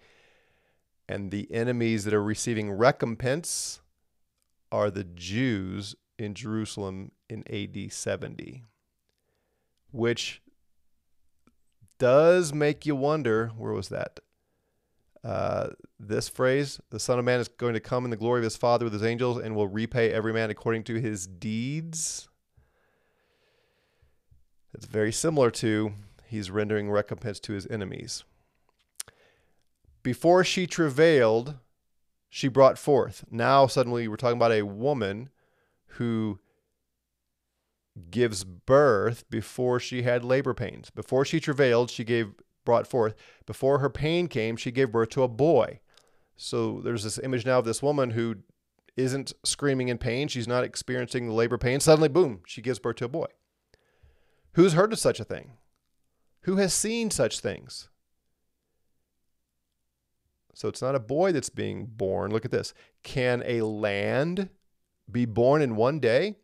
And 1.09 1.31
the 1.31 1.51
enemies 1.51 2.05
that 2.05 2.13
are 2.13 2.23
receiving 2.23 2.71
recompense 2.71 3.81
are 4.71 4.89
the 4.89 5.03
Jews 5.03 5.95
in 6.17 6.33
Jerusalem 6.33 7.11
in 7.29 7.43
AD 7.51 7.91
70, 7.91 8.63
which 9.91 10.41
does 11.97 12.53
make 12.53 12.85
you 12.85 12.95
wonder 12.95 13.51
where 13.57 13.73
was 13.73 13.89
that? 13.89 14.19
Uh, 15.23 15.69
this 15.99 16.29
phrase, 16.29 16.79
the 16.91 16.99
Son 16.99 17.17
of 17.17 17.25
Man 17.25 17.39
is 17.39 17.47
going 17.47 17.73
to 17.73 17.79
come 17.79 18.05
in 18.05 18.11
the 18.11 18.17
glory 18.17 18.39
of 18.39 18.43
his 18.43 18.57
Father 18.57 18.85
with 18.85 18.93
his 18.93 19.03
angels 19.03 19.39
and 19.39 19.55
will 19.55 19.67
repay 19.67 20.11
every 20.11 20.31
man 20.31 20.51
according 20.51 20.83
to 20.83 21.01
his 21.01 21.25
deeds. 21.25 22.27
It's 24.73 24.85
very 24.85 25.11
similar 25.11 25.49
to 25.51 25.93
he's 26.27 26.51
rendering 26.51 26.89
recompense 26.89 27.39
to 27.41 27.53
his 27.53 27.67
enemies. 27.67 28.23
Before 30.03 30.43
she 30.43 30.67
travailed, 30.67 31.55
she 32.29 32.47
brought 32.47 32.77
forth. 32.77 33.25
Now, 33.31 33.67
suddenly, 33.67 34.07
we're 34.07 34.17
talking 34.17 34.37
about 34.37 34.51
a 34.51 34.63
woman 34.63 35.29
who 35.87 36.39
gives 38.11 38.43
birth 38.43 39.23
before 39.29 39.79
she 39.79 40.03
had 40.03 40.23
labor 40.23 40.53
pains. 40.53 40.89
Before 40.89 41.25
she 41.25 41.39
travailed, 41.39 41.89
she 41.89 42.03
gave 42.03 42.33
brought 42.65 42.87
forth. 42.87 43.15
Before 43.45 43.79
her 43.79 43.89
pain 43.89 44.27
came, 44.27 44.57
she 44.57 44.71
gave 44.71 44.91
birth 44.91 45.09
to 45.09 45.23
a 45.23 45.27
boy. 45.27 45.79
So 46.35 46.81
there's 46.83 47.03
this 47.03 47.19
image 47.19 47.45
now 47.45 47.59
of 47.59 47.65
this 47.65 47.81
woman 47.81 48.11
who 48.11 48.37
isn't 48.97 49.33
screaming 49.43 49.87
in 49.87 49.97
pain. 49.97 50.27
She's 50.27 50.47
not 50.47 50.63
experiencing 50.63 51.27
the 51.27 51.33
labor 51.33 51.57
pain. 51.57 51.79
Suddenly, 51.79 52.09
boom, 52.09 52.41
she 52.45 52.61
gives 52.61 52.79
birth 52.79 52.97
to 52.97 53.05
a 53.05 53.09
boy. 53.09 53.27
Who's 54.53 54.73
heard 54.73 54.91
of 54.91 54.99
such 54.99 55.19
a 55.19 55.25
thing? 55.25 55.51
Who 56.45 56.57
has 56.57 56.75
seen 56.75 57.09
such 57.09 57.39
things? 57.39 57.89
So 60.53 60.67
it's 60.67 60.81
not 60.81 60.93
a 60.93 60.99
boy 60.99 61.31
that's 61.31 61.49
being 61.49 61.87
born. 61.87 62.31
Look 62.31 62.45
at 62.45 62.51
this. 62.51 62.73
Can 63.01 63.41
a 63.47 63.61
land 63.61 64.49
be 65.11 65.25
born 65.25 65.63
in 65.63 65.75
one 65.75 65.99
day? 65.99 66.35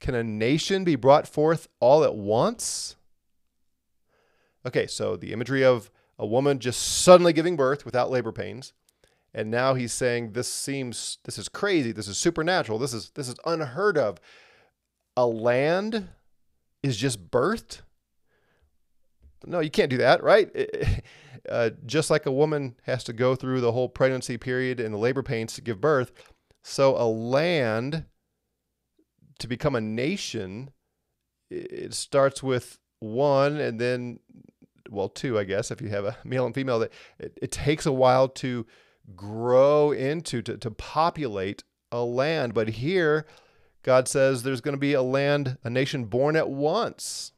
Can 0.00 0.14
a 0.14 0.24
nation 0.24 0.84
be 0.84 0.96
brought 0.96 1.28
forth 1.28 1.68
all 1.80 2.02
at 2.02 2.14
once? 2.14 2.96
Okay, 4.64 4.86
so 4.86 5.16
the 5.16 5.34
imagery 5.34 5.62
of 5.62 5.90
a 6.18 6.26
woman 6.26 6.58
just 6.58 6.82
suddenly 6.82 7.34
giving 7.34 7.54
birth 7.54 7.84
without 7.84 8.10
labor 8.10 8.32
pains. 8.32 8.72
And 9.34 9.50
now 9.50 9.74
he's 9.74 9.92
saying 9.92 10.32
this 10.32 10.48
seems 10.48 11.18
this 11.24 11.36
is 11.36 11.50
crazy, 11.50 11.92
this 11.92 12.08
is 12.08 12.16
supernatural, 12.16 12.78
this 12.78 12.94
is 12.94 13.10
this 13.10 13.28
is 13.28 13.36
unheard 13.44 13.98
of. 13.98 14.18
A 15.14 15.26
land 15.26 16.08
is 16.82 16.96
just 16.96 17.30
birthed? 17.30 17.82
No, 19.46 19.60
you 19.60 19.70
can't 19.70 19.90
do 19.90 19.98
that, 19.98 20.22
right? 20.22 20.50
Uh, 21.48 21.70
just 21.84 22.08
like 22.08 22.24
a 22.24 22.30
woman 22.30 22.76
has 22.84 23.02
to 23.02 23.12
go 23.12 23.34
through 23.34 23.60
the 23.60 23.72
whole 23.72 23.88
pregnancy 23.88 24.36
period 24.36 24.78
and 24.78 24.94
the 24.94 24.98
labor 24.98 25.24
pains 25.24 25.54
to 25.54 25.60
give 25.60 25.80
birth, 25.80 26.12
so 26.62 26.96
a 26.96 27.02
land 27.02 28.04
to 29.40 29.48
become 29.48 29.74
a 29.74 29.80
nation, 29.80 30.70
it 31.50 31.94
starts 31.94 32.44
with 32.44 32.78
one 33.00 33.56
and 33.58 33.80
then 33.80 34.20
well 34.88 35.08
two 35.08 35.38
i 35.38 35.44
guess 35.44 35.70
if 35.70 35.80
you 35.80 35.88
have 35.88 36.04
a 36.04 36.16
male 36.24 36.46
and 36.46 36.54
female 36.54 36.78
that 36.78 36.92
it, 37.18 37.36
it 37.42 37.50
takes 37.50 37.84
a 37.84 37.92
while 37.92 38.28
to 38.28 38.64
grow 39.16 39.90
into 39.90 40.40
to, 40.40 40.56
to 40.56 40.70
populate 40.70 41.64
a 41.90 42.02
land 42.02 42.54
but 42.54 42.68
here 42.68 43.26
god 43.82 44.06
says 44.06 44.42
there's 44.42 44.60
going 44.60 44.74
to 44.74 44.80
be 44.80 44.92
a 44.92 45.02
land 45.02 45.58
a 45.64 45.70
nation 45.70 46.04
born 46.04 46.36
at 46.36 46.48
once 46.48 47.32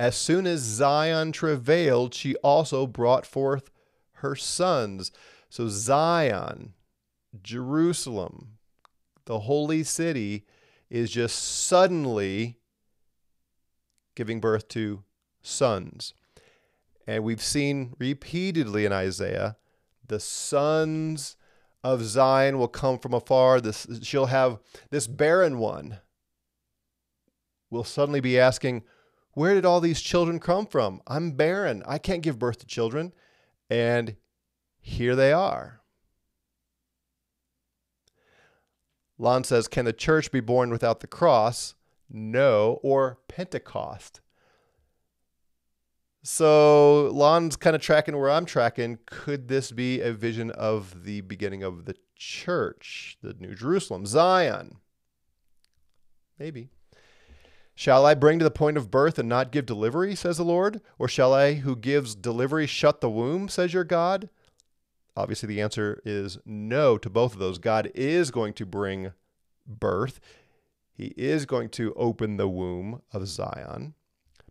as 0.00 0.16
soon 0.16 0.46
as 0.46 0.60
zion 0.60 1.30
travailed 1.32 2.14
she 2.14 2.34
also 2.36 2.86
brought 2.86 3.26
forth 3.26 3.70
her 4.14 4.34
sons 4.34 5.12
so 5.48 5.68
zion 5.68 6.72
jerusalem 7.42 8.58
the 9.26 9.40
holy 9.40 9.82
city 9.82 10.44
is 10.88 11.10
just 11.10 11.36
suddenly 11.36 12.58
giving 14.14 14.40
birth 14.40 14.66
to 14.66 15.04
sons 15.42 16.14
and 17.10 17.24
we've 17.24 17.42
seen 17.42 17.94
repeatedly 17.98 18.84
in 18.84 18.92
Isaiah, 18.92 19.56
the 20.06 20.20
sons 20.20 21.36
of 21.82 22.04
Zion 22.04 22.56
will 22.56 22.68
come 22.68 23.00
from 23.00 23.14
afar. 23.14 23.60
This 23.60 23.84
she'll 24.02 24.26
have 24.26 24.60
this 24.90 25.08
barren 25.08 25.58
one 25.58 25.98
will 27.68 27.82
suddenly 27.82 28.20
be 28.20 28.38
asking, 28.38 28.84
Where 29.32 29.54
did 29.54 29.64
all 29.64 29.80
these 29.80 30.00
children 30.00 30.40
come 30.40 30.66
from? 30.66 31.00
I'm 31.06 31.32
barren. 31.32 31.82
I 31.86 31.98
can't 31.98 32.22
give 32.22 32.38
birth 32.38 32.58
to 32.58 32.66
children. 32.66 33.12
And 33.68 34.16
here 34.80 35.14
they 35.14 35.32
are. 35.32 35.80
Lon 39.18 39.44
says, 39.44 39.68
Can 39.68 39.84
the 39.84 39.92
church 39.92 40.32
be 40.32 40.40
born 40.40 40.70
without 40.70 41.00
the 41.00 41.06
cross? 41.06 41.74
No, 42.08 42.80
or 42.82 43.18
Pentecost. 43.28 44.20
So 46.22 47.10
Lon's 47.12 47.56
kind 47.56 47.76
of 47.76 47.80
tracking 47.80 48.18
where 48.18 48.30
I'm 48.30 48.44
tracking. 48.44 48.98
Could 49.06 49.48
this 49.48 49.70
be 49.70 50.00
a 50.00 50.12
vision 50.12 50.50
of 50.50 51.04
the 51.04 51.20
beginning 51.22 51.62
of 51.62 51.84
the 51.84 51.94
church, 52.16 53.16
the 53.22 53.34
New 53.34 53.54
Jerusalem, 53.54 54.04
Zion? 54.06 54.76
Maybe. 56.38 56.70
Shall 57.74 58.04
I 58.04 58.14
bring 58.14 58.38
to 58.38 58.44
the 58.44 58.50
point 58.50 58.76
of 58.76 58.90
birth 58.90 59.18
and 59.18 59.28
not 59.28 59.52
give 59.52 59.66
delivery, 59.66 60.14
says 60.14 60.36
the 60.36 60.44
Lord? 60.44 60.80
Or 60.98 61.08
shall 61.08 61.32
I, 61.32 61.54
who 61.54 61.74
gives 61.74 62.14
delivery, 62.14 62.66
shut 62.66 63.00
the 63.00 63.08
womb, 63.08 63.48
says 63.48 63.72
your 63.72 63.84
God? 63.84 64.28
Obviously, 65.16 65.46
the 65.46 65.60
answer 65.60 66.00
is 66.04 66.38
no 66.44 66.98
to 66.98 67.10
both 67.10 67.32
of 67.34 67.38
those. 67.38 67.58
God 67.58 67.90
is 67.94 68.30
going 68.30 68.52
to 68.54 68.66
bring 68.66 69.12
birth, 69.66 70.20
He 70.92 71.14
is 71.16 71.46
going 71.46 71.70
to 71.70 71.94
open 71.94 72.36
the 72.36 72.48
womb 72.48 73.02
of 73.12 73.26
Zion. 73.26 73.94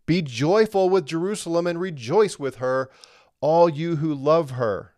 Be 0.05 0.21
joyful 0.23 0.89
with 0.89 1.05
Jerusalem 1.05 1.67
and 1.67 1.79
rejoice 1.79 2.39
with 2.39 2.55
her, 2.55 2.89
all 3.41 3.69
you 3.69 3.97
who 3.97 4.13
love 4.13 4.51
her. 4.51 4.93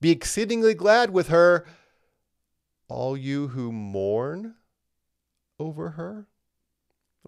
Be 0.00 0.10
exceedingly 0.10 0.74
glad 0.74 1.10
with 1.10 1.28
her, 1.28 1.64
all 2.88 3.16
you 3.16 3.48
who 3.48 3.70
mourn 3.70 4.54
over 5.58 5.90
her. 5.90 6.26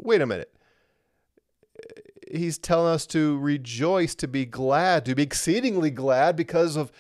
Wait 0.03 0.21
a 0.21 0.27
minute. 0.27 0.53
He's 2.31 2.59
telling 2.59 2.93
us 2.93 3.07
to 3.09 3.39
rejoice, 3.39 4.15
to 4.17 4.29
be 4.29 4.47
glad, 4.47 5.05
to 5.05 5.15
be 5.15 5.23
exceedingly 5.23 5.91
glad 5.91 6.37
because 6.37 6.77
of 6.77 6.91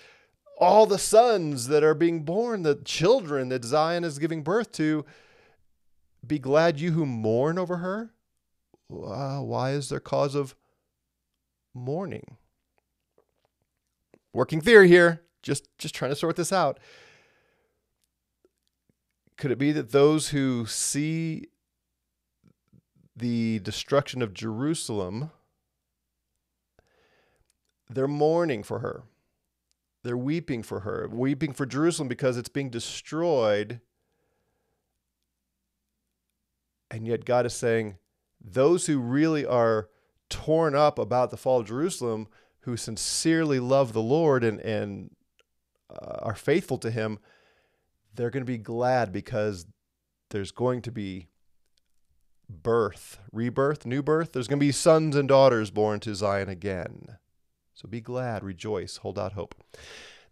all 0.59 0.87
the 0.87 0.99
sons 0.99 1.68
that 1.68 1.82
are 1.82 1.94
being 1.94 2.25
born, 2.25 2.62
the 2.62 2.76
children 2.85 3.49
that 3.49 3.64
Zion 3.64 4.04
is 4.04 4.18
giving 4.18 4.42
birth 4.42 4.73
to. 4.73 5.04
Be 6.26 6.38
glad, 6.38 6.78
you 6.78 6.92
who 6.92 7.06
mourn 7.06 7.59
over 7.59 7.78
her 7.78 8.12
uh, 8.92 9.40
why 9.40 9.73
is 9.73 9.88
there 9.88 10.00
cause 10.00 10.35
of 10.35 10.54
mourning? 11.75 12.37
Working 14.32 14.61
theory 14.61 14.88
here, 14.88 15.23
just 15.42 15.68
just 15.78 15.94
trying 15.94 16.11
to 16.11 16.16
sort 16.16 16.37
this 16.37 16.52
out. 16.52 16.78
Could 19.37 19.50
it 19.50 19.59
be 19.59 19.73
that 19.73 19.92
those 19.92 20.28
who 20.28 20.66
see 20.66 21.49
the 23.14 23.59
destruction 23.61 24.23
of 24.23 24.35
Jerusalem, 24.35 25.31
they're 27.88 28.09
mourning 28.09 28.62
for 28.62 28.78
her. 28.78 29.04
They're 30.02 30.16
weeping 30.16 30.62
for 30.62 30.81
her, 30.81 31.09
weeping 31.11 31.52
for 31.52 31.66
Jerusalem 31.66 32.09
because 32.09 32.37
it's 32.37 32.49
being 32.49 32.71
destroyed. 32.71 33.81
And 36.90 37.07
yet 37.07 37.25
God 37.25 37.47
is 37.47 37.54
saying, 37.54 37.99
those 38.40 38.87
who 38.87 38.99
really 38.99 39.47
are 39.47 39.88
torn 40.28 40.75
up 40.75 40.99
about 40.99 41.31
the 41.31 41.37
fall 41.37 41.61
of 41.61 41.66
Jerusalem, 41.66 42.26
who 42.61 42.76
sincerely 42.76 43.61
love 43.61 43.92
the 43.92 44.02
Lord 44.02 44.42
and, 44.42 44.61
and 44.61 45.11
uh, 45.90 46.16
are 46.21 46.35
faithful 46.35 46.78
to 46.78 46.90
Him, 46.90 47.19
they're 48.14 48.31
going 48.31 48.42
to 48.42 48.52
be 48.52 48.59
glad 48.59 49.12
because 49.12 49.66
there's 50.31 50.50
going 50.50 50.83
to 50.83 50.90
be 50.90 51.28
birth, 52.62 53.18
rebirth, 53.32 53.87
new 53.87 54.02
birth. 54.02 54.32
There's 54.32 54.49
going 54.49 54.59
to 54.59 54.66
be 54.66 54.73
sons 54.73 55.16
and 55.16 55.28
daughters 55.28 55.71
born 55.71 56.00
to 56.00 56.14
Zion 56.14 56.49
again. 56.49 57.18
So 57.75 57.88
be 57.88 58.00
glad, 58.00 58.44
rejoice, 58.44 58.99
hold 58.99 59.18
out 59.18 59.32
hope 59.32 59.54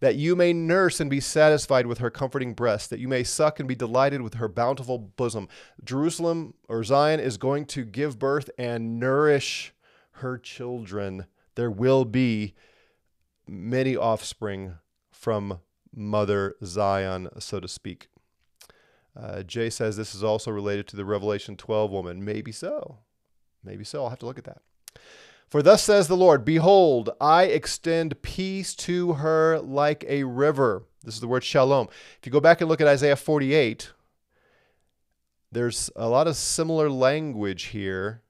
that 0.01 0.17
you 0.17 0.35
may 0.35 0.53
nurse 0.53 0.99
and 0.99 1.09
be 1.09 1.21
satisfied 1.21 1.87
with 1.87 1.99
her 1.99 2.11
comforting 2.11 2.55
breast, 2.55 2.91
that 2.91 2.99
you 2.99 3.09
may 3.09 3.23
suck 3.23 3.61
and 3.61 3.69
be 3.69 3.75
delighted 3.75 4.23
with 4.23 4.35
her 4.35 4.49
bountiful 4.49 4.99
bosom. 4.99 5.47
Jerusalem 5.85 6.55
or 6.69 6.83
Zion 6.83 7.21
is 7.21 7.37
going 7.37 7.67
to 7.67 7.85
give 7.85 8.19
birth 8.19 8.51
and 8.59 8.99
nourish 8.99 9.73
her 10.13 10.39
children. 10.39 11.27
There 11.55 11.71
will 11.71 12.05
be 12.05 12.55
many 13.47 13.95
offspring 13.95 14.77
from 15.11 15.61
Mother 15.95 16.57
Zion, 16.65 17.29
so 17.39 17.61
to 17.61 17.69
speak. 17.69 18.09
Uh, 19.17 19.43
Jay 19.43 19.71
says 19.71 19.97
this 19.97 20.15
is 20.15 20.23
also 20.23 20.51
related 20.51 20.87
to 20.89 20.97
the 20.97 21.05
Revelation 21.05 21.57
12 21.57 21.91
woman. 21.91 22.25
Maybe 22.25 22.53
so. 22.53 22.99
Maybe 23.65 23.85
so. 23.85 24.05
I'll 24.05 24.11
have 24.11 24.19
to 24.21 24.27
look 24.27 24.39
at 24.39 24.45
that. 24.45 24.63
For 25.49 25.63
thus 25.63 25.83
says 25.83 26.07
the 26.07 26.17
Lord 26.17 26.45
Behold, 26.45 27.11
I 27.21 27.45
extend 27.45 28.23
peace 28.23 28.75
to 28.77 29.15
her 29.15 29.59
like 29.59 30.05
a 30.09 30.23
river. 30.23 30.85
This 31.03 31.15
is 31.15 31.21
the 31.21 31.29
word 31.29 31.43
shalom. 31.43 31.89
If 32.19 32.27
you 32.27 32.31
go 32.31 32.41
back 32.41 32.61
and 32.61 32.71
look 32.71 32.81
at 32.81 32.87
Isaiah 32.87 33.17
48, 33.17 33.91
there's 35.51 35.91
a 35.97 36.09
lot 36.09 36.29
of 36.29 36.37
similar 36.37 36.89
language 36.89 37.65
here. 37.65 38.23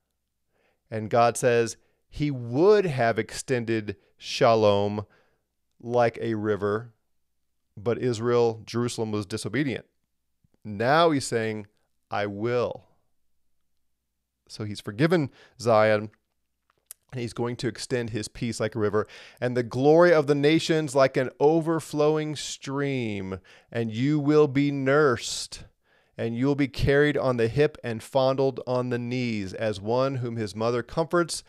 And 0.91 1.11
God 1.11 1.37
says 1.37 1.77
he 2.09 2.31
would 2.31 2.87
have 2.87 3.19
extended 3.19 3.97
shalom 4.17 5.05
like 5.81 6.19
a 6.21 6.35
river, 6.35 6.93
but 7.77 7.99
Israel, 7.99 8.63
Jerusalem 8.65 9.13
was 9.13 9.27
disobedient. 9.27 9.85
Now 10.65 11.11
he's 11.11 11.27
saying, 11.27 11.67
I 12.11 12.27
will. 12.27 12.85
So 14.49 14.65
he's 14.65 14.81
forgiven 14.81 15.31
Zion 15.61 16.11
and 17.13 17.21
he's 17.21 17.33
going 17.33 17.57
to 17.57 17.69
extend 17.69 18.11
his 18.11 18.29
peace 18.29 18.61
like 18.61 18.75
a 18.75 18.79
river, 18.79 19.07
and 19.41 19.57
the 19.57 19.63
glory 19.63 20.13
of 20.13 20.27
the 20.27 20.35
nations 20.35 20.95
like 20.95 21.17
an 21.17 21.31
overflowing 21.41 22.37
stream. 22.37 23.41
And 23.73 23.91
you 23.91 24.19
will 24.21 24.47
be 24.47 24.71
nursed, 24.71 25.65
and 26.17 26.37
you 26.37 26.47
will 26.47 26.55
be 26.55 26.69
carried 26.69 27.17
on 27.17 27.37
the 27.37 27.49
hip 27.49 27.77
and 27.83 28.03
fondled 28.03 28.61
on 28.67 28.91
the 28.91 28.99
knees, 28.99 29.53
as 29.53 29.81
one 29.81 30.17
whom 30.17 30.37
his 30.37 30.55
mother 30.55 30.83
comforts. 30.83 31.43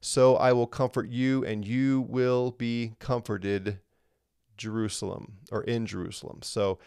So 0.00 0.36
I 0.36 0.52
will 0.52 0.68
comfort 0.68 1.08
you, 1.08 1.44
and 1.44 1.66
you 1.66 2.02
will 2.02 2.52
be 2.52 2.92
comforted, 3.00 3.80
Jerusalem, 4.56 5.38
or 5.50 5.64
in 5.64 5.86
Jerusalem. 5.86 6.40
So 6.42 6.78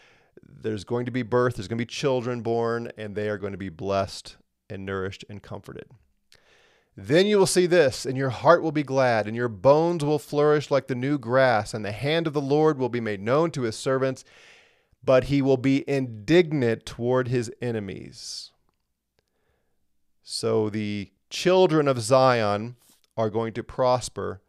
there's 0.60 0.84
going 0.84 1.06
to 1.06 1.12
be 1.12 1.22
birth, 1.22 1.56
there's 1.56 1.68
going 1.68 1.78
to 1.78 1.84
be 1.84 1.86
children 1.86 2.42
born, 2.42 2.90
and 2.96 3.14
they 3.14 3.28
are 3.28 3.38
going 3.38 3.52
to 3.52 3.58
be 3.58 3.68
blessed 3.68 4.36
and 4.68 4.84
nourished 4.84 5.24
and 5.28 5.42
comforted. 5.42 5.86
Then 6.96 7.26
you 7.26 7.38
will 7.38 7.46
see 7.46 7.66
this, 7.66 8.04
and 8.04 8.16
your 8.18 8.30
heart 8.30 8.62
will 8.62 8.72
be 8.72 8.82
glad, 8.82 9.26
and 9.26 9.34
your 9.34 9.48
bones 9.48 10.04
will 10.04 10.18
flourish 10.18 10.70
like 10.70 10.88
the 10.88 10.94
new 10.94 11.18
grass, 11.18 11.72
and 11.72 11.84
the 11.84 11.92
hand 11.92 12.26
of 12.26 12.34
the 12.34 12.40
Lord 12.40 12.78
will 12.78 12.90
be 12.90 13.00
made 13.00 13.20
known 13.20 13.50
to 13.52 13.62
his 13.62 13.76
servants, 13.76 14.24
but 15.02 15.24
he 15.24 15.40
will 15.40 15.56
be 15.56 15.88
indignant 15.88 16.84
toward 16.84 17.28
his 17.28 17.50
enemies. 17.62 18.50
So 20.22 20.68
the 20.68 21.10
children 21.30 21.88
of 21.88 22.00
Zion 22.00 22.76
are 23.16 23.30
going 23.30 23.54
to 23.54 23.62
prosper, 23.62 24.42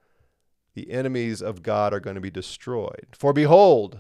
the 0.73 0.91
enemies 0.91 1.41
of 1.41 1.63
God 1.63 1.93
are 1.93 1.99
going 1.99 2.15
to 2.15 2.21
be 2.21 2.31
destroyed. 2.31 3.07
For 3.13 3.31
behold, 3.31 3.99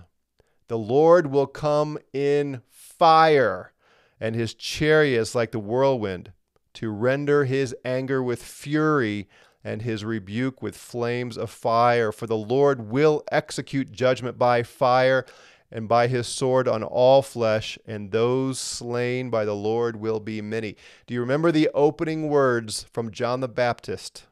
the 0.67 0.77
Lord 0.77 1.27
will 1.27 1.47
come 1.47 1.97
in 2.13 2.61
fire, 2.69 3.73
and 4.19 4.35
his 4.35 4.53
chariots 4.53 5.35
like 5.35 5.51
the 5.51 5.59
whirlwind 5.59 6.31
to 6.75 6.89
render 6.89 7.45
his 7.45 7.75
anger 7.85 8.23
with 8.23 8.41
fury 8.41 9.27
and 9.63 9.81
his 9.81 10.03
rebuke 10.03 10.61
with 10.61 10.75
flames 10.75 11.37
of 11.37 11.49
fire. 11.49 12.11
For 12.11 12.27
the 12.27 12.37
Lord 12.37 12.89
will 12.89 13.23
execute 13.31 13.91
judgment 13.91 14.37
by 14.37 14.63
fire 14.63 15.25
and 15.71 15.87
by 15.87 16.07
his 16.07 16.27
sword 16.27 16.67
on 16.67 16.83
all 16.83 17.21
flesh, 17.21 17.79
and 17.85 18.11
those 18.11 18.59
slain 18.59 19.29
by 19.29 19.43
the 19.43 19.55
Lord 19.55 19.95
will 19.95 20.19
be 20.19 20.41
many. 20.41 20.75
Do 21.07 21.13
you 21.13 21.19
remember 21.19 21.51
the 21.51 21.69
opening 21.73 22.29
words 22.29 22.85
from 22.91 23.11
John 23.11 23.39
the 23.39 23.47
Baptist 23.47 24.25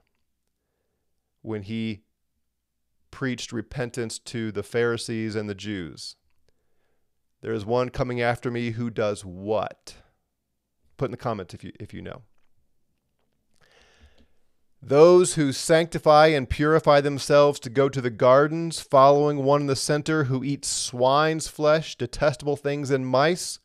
when 1.41 1.63
he 1.63 2.01
preached 3.09 3.51
repentance 3.51 4.19
to 4.19 4.51
the 4.51 4.63
Pharisees 4.63 5.35
and 5.35 5.50
the 5.50 5.55
Jews? 5.55 6.15
There 7.41 7.53
is 7.53 7.65
one 7.65 7.89
coming 7.89 8.21
after 8.21 8.51
me 8.51 8.71
who 8.71 8.89
does 8.89 9.25
what? 9.25 9.95
Put 10.98 11.05
in 11.05 11.12
the 11.12 11.17
comments 11.17 11.53
if 11.53 11.63
you 11.63 11.71
if 11.79 11.93
you 11.93 12.01
know. 12.01 12.21
Those 14.83 15.36
who 15.36 15.51
sanctify 15.51 16.27
and 16.27 16.50
purify 16.50 17.01
themselves 17.01 17.60
to 17.60 17.69
go 17.69 17.88
to 17.88 18.01
the 18.01 18.10
gardens, 18.10 18.79
following 18.79 19.43
one 19.43 19.62
in 19.62 19.67
the 19.67 19.75
center 19.75 20.24
who 20.24 20.43
eats 20.43 20.67
swine's 20.67 21.48
flesh, 21.48 21.95
detestable 21.95 22.55
things, 22.55 22.89
and 22.89 23.05
mice, 23.05 23.60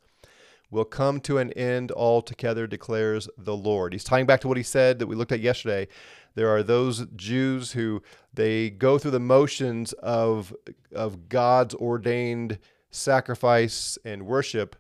will 0.71 0.85
come 0.85 1.21
to 1.21 1.39
an 1.39 1.53
end 1.53 1.91
altogether, 1.93 2.67
declares 2.67 3.31
the 3.39 3.57
Lord. 3.57 3.95
He's 3.95 4.05
tying 4.05 4.27
back 4.27 4.41
to 4.43 4.49
what 4.49 4.59
he 4.59 4.63
said 4.63 4.99
that 4.99 5.07
we 5.07 5.17
looked 5.17 5.33
at 5.33 5.41
yesterday. 5.41 5.89
There 6.35 6.55
are 6.55 6.63
those 6.63 7.07
Jews 7.17 7.73
who 7.73 8.03
they 8.35 8.69
go 8.69 8.99
through 8.99 9.13
the 9.13 9.21
motions 9.21 9.95
of, 9.95 10.55
of 10.95 11.31
God's 11.31 11.75
ordained 11.75 12.59
sacrifice 12.91 13.99
and 14.05 14.27
worship, 14.27 14.77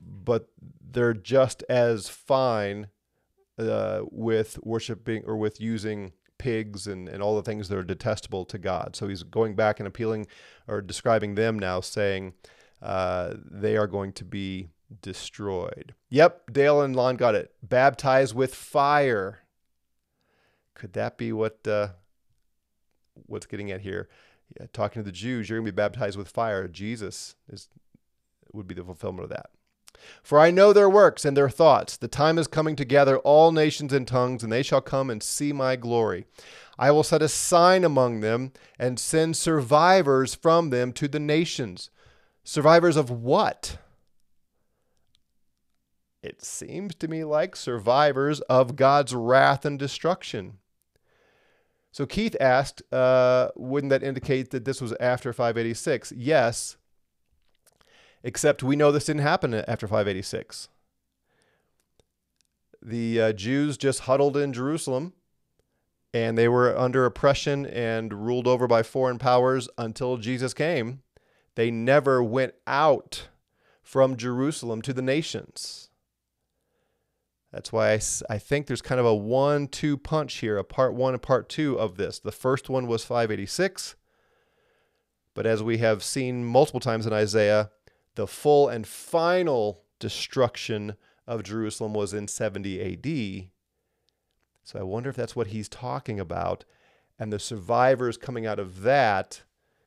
but 0.00 0.48
they're 0.90 1.14
just 1.14 1.62
as 1.68 2.08
fine 2.08 2.88
uh, 3.58 4.02
with 4.10 4.58
worshiping 4.62 5.22
or 5.26 5.36
with 5.36 5.60
using 5.60 6.12
pigs 6.38 6.86
and, 6.86 7.08
and 7.08 7.22
all 7.22 7.36
the 7.36 7.42
things 7.42 7.68
that 7.68 7.76
are 7.76 7.82
detestable 7.82 8.44
to 8.46 8.58
God. 8.58 8.94
So 8.94 9.08
he's 9.08 9.24
going 9.24 9.54
back 9.54 9.80
and 9.80 9.86
appealing 9.86 10.26
or 10.66 10.80
describing 10.80 11.34
them 11.34 11.58
now, 11.58 11.80
saying 11.80 12.34
uh, 12.80 13.34
they 13.44 13.76
are 13.76 13.88
going 13.88 14.12
to 14.12 14.24
be 14.24 14.68
destroyed. 15.02 15.94
Yep, 16.10 16.52
Dale 16.52 16.80
and 16.80 16.94
Lon 16.94 17.16
got 17.16 17.34
it. 17.34 17.52
Baptized 17.62 18.34
with 18.34 18.54
fire. 18.54 19.40
Could 20.74 20.92
that 20.92 21.18
be 21.18 21.32
what 21.32 21.66
uh, 21.66 21.88
what's 23.26 23.46
getting 23.46 23.72
at 23.72 23.80
here? 23.80 24.08
Yeah, 24.58 24.66
talking 24.72 25.02
to 25.02 25.06
the 25.06 25.12
Jews, 25.12 25.48
you're 25.48 25.58
going 25.58 25.66
to 25.66 25.72
be 25.72 25.76
baptized 25.76 26.16
with 26.16 26.28
fire. 26.28 26.68
Jesus 26.68 27.34
is 27.48 27.68
would 28.52 28.66
be 28.66 28.74
the 28.74 28.84
fulfillment 28.84 29.24
of 29.24 29.30
that. 29.30 29.50
For 30.22 30.38
I 30.38 30.50
know 30.50 30.72
their 30.72 30.88
works 30.88 31.24
and 31.24 31.36
their 31.36 31.50
thoughts. 31.50 31.96
The 31.96 32.08
time 32.08 32.38
is 32.38 32.46
coming 32.46 32.76
to 32.76 32.84
gather 32.84 33.18
all 33.18 33.52
nations 33.52 33.92
and 33.92 34.06
tongues, 34.06 34.42
and 34.42 34.52
they 34.52 34.62
shall 34.62 34.80
come 34.80 35.10
and 35.10 35.22
see 35.22 35.52
my 35.52 35.76
glory. 35.76 36.24
I 36.78 36.90
will 36.92 37.02
set 37.02 37.22
a 37.22 37.28
sign 37.28 37.84
among 37.84 38.20
them 38.20 38.52
and 38.78 38.98
send 38.98 39.36
survivors 39.36 40.34
from 40.34 40.70
them 40.70 40.92
to 40.92 41.08
the 41.08 41.18
nations. 41.18 41.90
Survivors 42.44 42.96
of 42.96 43.10
what? 43.10 43.78
It 46.22 46.42
seems 46.42 46.94
to 46.96 47.08
me 47.08 47.24
like 47.24 47.56
survivors 47.56 48.40
of 48.42 48.76
God's 48.76 49.14
wrath 49.14 49.64
and 49.64 49.78
destruction. 49.78 50.58
So 51.98 52.06
Keith 52.06 52.36
asked, 52.40 52.80
uh, 52.92 53.48
wouldn't 53.56 53.90
that 53.90 54.04
indicate 54.04 54.52
that 54.52 54.64
this 54.64 54.80
was 54.80 54.92
after 55.00 55.32
586? 55.32 56.12
Yes, 56.16 56.76
Except 58.22 58.62
we 58.62 58.76
know 58.76 58.92
this 58.92 59.06
didn't 59.06 59.22
happen 59.22 59.52
after 59.52 59.88
586. 59.88 60.68
The 62.80 63.20
uh, 63.20 63.32
Jews 63.32 63.76
just 63.76 64.00
huddled 64.00 64.36
in 64.36 64.52
Jerusalem 64.52 65.12
and 66.14 66.38
they 66.38 66.46
were 66.46 66.78
under 66.78 67.04
oppression 67.04 67.66
and 67.66 68.12
ruled 68.12 68.46
over 68.46 68.68
by 68.68 68.84
foreign 68.84 69.18
powers 69.18 69.68
until 69.76 70.18
Jesus 70.18 70.54
came. 70.54 71.02
They 71.56 71.72
never 71.72 72.22
went 72.22 72.54
out 72.64 73.26
from 73.82 74.16
Jerusalem 74.16 74.82
to 74.82 74.92
the 74.92 75.02
nations. 75.02 75.87
That's 77.52 77.72
why 77.72 77.92
I, 77.92 78.00
I 78.28 78.38
think 78.38 78.66
there's 78.66 78.82
kind 78.82 79.00
of 79.00 79.06
a 79.06 79.14
one 79.14 79.68
two 79.68 79.96
punch 79.96 80.38
here, 80.38 80.58
a 80.58 80.64
part 80.64 80.94
one 80.94 81.14
and 81.14 81.22
part 81.22 81.48
two 81.48 81.78
of 81.78 81.96
this. 81.96 82.18
The 82.18 82.32
first 82.32 82.68
one 82.68 82.86
was 82.86 83.04
586, 83.04 83.96
but 85.34 85.46
as 85.46 85.62
we 85.62 85.78
have 85.78 86.02
seen 86.02 86.44
multiple 86.44 86.80
times 86.80 87.06
in 87.06 87.12
Isaiah, 87.12 87.70
the 88.16 88.26
full 88.26 88.68
and 88.68 88.86
final 88.86 89.82
destruction 89.98 90.96
of 91.26 91.42
Jerusalem 91.42 91.94
was 91.94 92.12
in 92.12 92.28
70 92.28 92.80
AD. 92.80 93.50
So 94.64 94.78
I 94.78 94.82
wonder 94.82 95.08
if 95.08 95.16
that's 95.16 95.36
what 95.36 95.48
he's 95.48 95.68
talking 95.68 96.18
about. 96.20 96.64
And 97.18 97.32
the 97.32 97.38
survivors 97.38 98.16
coming 98.16 98.46
out 98.46 98.58
of 98.58 98.82
that 98.82 99.42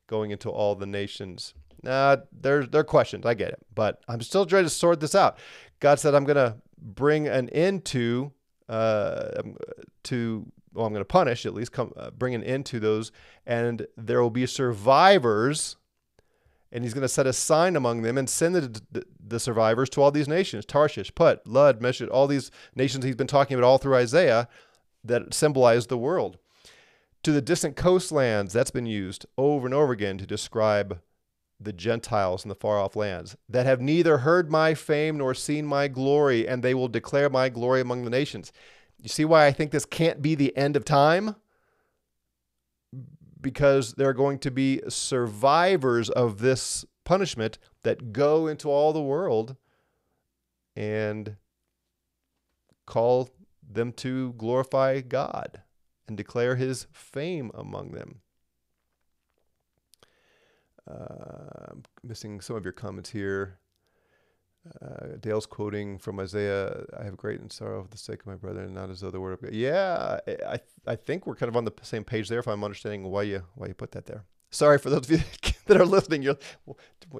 going 0.06 0.30
into 0.30 0.50
all 0.50 0.74
the 0.74 0.86
nations. 0.86 1.54
Nah, 1.82 2.16
they're, 2.32 2.64
they're 2.64 2.84
questions. 2.84 3.24
I 3.24 3.34
get 3.34 3.50
it. 3.50 3.58
But 3.74 4.00
I'm 4.08 4.20
still 4.20 4.46
trying 4.46 4.64
to 4.64 4.70
sort 4.70 5.00
this 5.00 5.14
out. 5.14 5.38
God 5.80 5.98
said, 5.98 6.14
I'm 6.14 6.24
going 6.24 6.36
to 6.36 6.56
bring 6.82 7.28
an 7.28 7.48
end 7.50 7.84
to, 7.86 8.32
uh, 8.68 9.28
um, 9.38 9.56
to 10.04 10.46
well, 10.74 10.86
I'm 10.86 10.92
going 10.92 11.00
to 11.00 11.06
punish, 11.06 11.46
at 11.46 11.54
least 11.54 11.72
come, 11.72 11.92
uh, 11.96 12.10
bring 12.10 12.34
an 12.34 12.42
end 12.42 12.66
to 12.66 12.80
those. 12.80 13.12
And 13.46 13.86
there 13.96 14.22
will 14.22 14.30
be 14.30 14.46
survivors 14.46 15.76
and 16.72 16.82
he's 16.82 16.94
going 16.94 17.02
to 17.02 17.08
set 17.08 17.26
a 17.26 17.32
sign 17.32 17.76
among 17.76 18.00
them 18.00 18.16
and 18.16 18.28
send 18.28 18.54
the, 18.54 19.04
the, 19.22 19.38
survivors 19.38 19.90
to 19.90 20.00
all 20.00 20.10
these 20.10 20.26
nations 20.26 20.64
Tarshish, 20.64 21.14
Put, 21.14 21.46
Lud, 21.46 21.82
Meshech, 21.82 22.08
all 22.10 22.26
these 22.26 22.50
nations 22.74 23.04
he's 23.04 23.14
been 23.14 23.26
talking 23.26 23.56
about 23.56 23.66
all 23.66 23.78
through 23.78 23.96
Isaiah 23.96 24.48
that 25.04 25.34
symbolize 25.34 25.86
the 25.86 25.98
world. 25.98 26.38
To 27.24 27.32
the 27.32 27.42
distant 27.42 27.76
coastlands, 27.76 28.52
that's 28.52 28.70
been 28.70 28.86
used 28.86 29.26
over 29.36 29.66
and 29.66 29.74
over 29.74 29.92
again 29.92 30.18
to 30.18 30.26
describe 30.26 31.00
the 31.64 31.72
Gentiles 31.72 32.44
in 32.44 32.48
the 32.48 32.54
far 32.54 32.78
off 32.78 32.96
lands 32.96 33.36
that 33.48 33.66
have 33.66 33.80
neither 33.80 34.18
heard 34.18 34.50
my 34.50 34.74
fame 34.74 35.18
nor 35.18 35.34
seen 35.34 35.66
my 35.66 35.88
glory, 35.88 36.46
and 36.46 36.62
they 36.62 36.74
will 36.74 36.88
declare 36.88 37.30
my 37.30 37.48
glory 37.48 37.80
among 37.80 38.04
the 38.04 38.10
nations. 38.10 38.52
You 39.00 39.08
see 39.08 39.24
why 39.24 39.46
I 39.46 39.52
think 39.52 39.70
this 39.70 39.84
can't 39.84 40.22
be 40.22 40.34
the 40.34 40.56
end 40.56 40.76
of 40.76 40.84
time? 40.84 41.36
because 43.42 43.94
there 43.94 44.08
are 44.08 44.14
going 44.14 44.38
to 44.38 44.50
be 44.50 44.80
survivors 44.88 46.08
of 46.08 46.38
this 46.38 46.84
punishment 47.04 47.58
that 47.82 48.12
go 48.12 48.46
into 48.46 48.70
all 48.70 48.92
the 48.92 49.02
world 49.02 49.56
and 50.76 51.36
call 52.86 53.28
them 53.68 53.92
to 53.92 54.32
glorify 54.34 55.00
God 55.00 55.62
and 56.06 56.16
declare 56.16 56.56
his 56.56 56.86
fame 56.92 57.50
among 57.54 57.90
them. 57.90 58.21
Uh, 60.90 61.70
I'm 61.70 61.82
missing 62.02 62.40
some 62.40 62.56
of 62.56 62.64
your 62.64 62.72
comments 62.72 63.10
here. 63.10 63.58
Uh, 64.80 65.16
Dale's 65.20 65.46
quoting 65.46 65.98
from 65.98 66.20
Isaiah, 66.20 66.84
I 66.98 67.02
have 67.02 67.16
great 67.16 67.40
and 67.40 67.50
sorrow 67.50 67.82
for 67.82 67.88
the 67.88 67.98
sake 67.98 68.20
of 68.20 68.26
my 68.26 68.36
brother, 68.36 68.62
and 68.62 68.74
not 68.74 68.90
as 68.90 69.00
though 69.00 69.10
the 69.10 69.20
word 69.20 69.32
of 69.32 69.42
God. 69.42 69.52
Yeah, 69.52 70.20
I, 70.48 70.60
I 70.86 70.94
think 70.94 71.26
we're 71.26 71.34
kind 71.34 71.48
of 71.48 71.56
on 71.56 71.64
the 71.64 71.72
same 71.82 72.04
page 72.04 72.28
there 72.28 72.38
if 72.38 72.46
I'm 72.46 72.62
understanding 72.62 73.02
why 73.10 73.22
you 73.22 73.42
why 73.56 73.66
you 73.66 73.74
put 73.74 73.90
that 73.92 74.06
there. 74.06 74.24
Sorry 74.50 74.78
for 74.78 74.90
those 74.90 75.10
of 75.10 75.10
you 75.10 75.20
that 75.66 75.80
are 75.80 75.86
listening. 75.86 76.22
You're, 76.22 76.36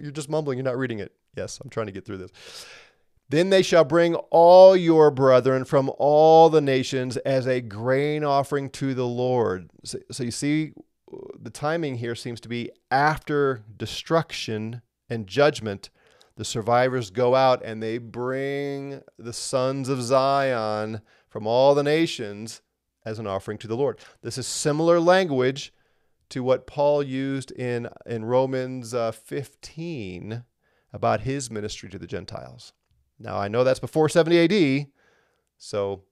you're 0.01 0.12
just 0.12 0.29
mumbling. 0.29 0.59
You're 0.59 0.64
not 0.64 0.79
reading 0.79 1.01
it. 1.01 1.14
Yes, 1.37 1.59
I'm 1.62 1.70
trying 1.70 1.87
to 1.87 1.92
get 1.92 2.05
through 2.05 2.18
this. 2.18 2.31
Then 3.29 3.48
they 3.48 3.62
shall 3.62 3.85
bring 3.85 4.14
all 4.14 4.77
your 4.77 5.11
brethren 5.11 5.64
from 5.64 5.90
all 5.98 6.51
the 6.51 6.61
nations 6.61 7.16
as 7.18 7.46
a 7.46 7.62
grain 7.62 8.25
offering 8.25 8.68
to 8.70 8.92
the 8.92 9.07
Lord. 9.07 9.70
So, 9.85 9.98
so, 10.11 10.22
you 10.22 10.31
see, 10.31 10.75
the 11.42 11.50
timing 11.50 11.96
here 11.96 12.14
seems 12.14 12.40
to 12.40 12.48
be 12.48 12.70
after 12.90 13.62
destruction 13.76 14.81
and 15.11 15.26
judgment. 15.26 15.90
The 16.37 16.44
survivors 16.44 17.11
go 17.11 17.35
out 17.35 17.62
and 17.64 17.83
they 17.83 17.98
bring 17.98 19.02
the 19.18 19.33
sons 19.33 19.88
of 19.88 20.02
Zion 20.02 21.00
from 21.28 21.46
all 21.46 21.74
the 21.74 21.83
nations 21.83 22.62
as 23.05 23.18
an 23.18 23.26
offering 23.26 23.59
to 23.59 23.66
the 23.66 23.76
Lord. 23.76 23.98
This 24.22 24.38
is 24.38 24.46
similar 24.46 25.00
language 25.00 25.72
to 26.31 26.44
what 26.44 26.66
Paul 26.66 27.02
used 27.02 27.50
in, 27.50 27.88
in 28.07 28.24
Romans 28.24 28.94
uh, 28.94 29.11
15 29.11 30.44
about 30.92 31.22
his 31.22 31.50
ministry 31.50 31.88
to 31.90 31.98
the 31.98 32.07
Gentiles. 32.07 32.72
Now, 33.18 33.37
I 33.37 33.48
know 33.48 33.64
that's 33.64 33.81
before 33.81 34.09
70 34.09 34.85
AD, 34.85 34.87
so 35.59 36.05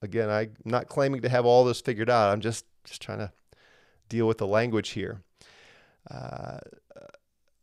again, 0.00 0.30
I'm 0.30 0.54
not 0.64 0.88
claiming 0.88 1.20
to 1.22 1.28
have 1.28 1.44
all 1.44 1.64
this 1.64 1.80
figured 1.80 2.10
out. 2.10 2.32
I'm 2.32 2.40
just, 2.40 2.64
just 2.84 3.02
trying 3.02 3.18
to 3.18 3.32
deal 4.12 4.28
with 4.28 4.38
the 4.38 4.46
language 4.46 4.90
here. 4.90 5.22
Uh, 6.10 6.58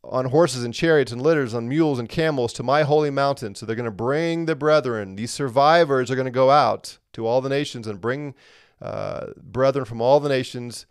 on 0.02 0.26
horses 0.26 0.64
and 0.64 0.74
chariots 0.74 1.12
and 1.12 1.22
litters, 1.22 1.54
on 1.54 1.68
mules 1.68 1.98
and 1.98 2.08
camels 2.08 2.52
to 2.54 2.62
my 2.62 2.82
holy 2.82 3.10
mountain. 3.10 3.54
So 3.54 3.64
they're 3.64 3.76
going 3.76 3.84
to 3.84 3.90
bring 3.90 4.46
the 4.46 4.56
brethren. 4.56 5.14
These 5.14 5.30
survivors 5.30 6.10
are 6.10 6.16
going 6.16 6.24
to 6.24 6.30
go 6.30 6.50
out 6.50 6.98
to 7.12 7.26
all 7.26 7.40
the 7.40 7.48
nations 7.48 7.86
and 7.86 8.00
bring 8.00 8.34
uh, 8.82 9.26
brethren 9.36 9.84
from 9.84 10.00
all 10.00 10.18
the 10.18 10.28
nations 10.28 10.86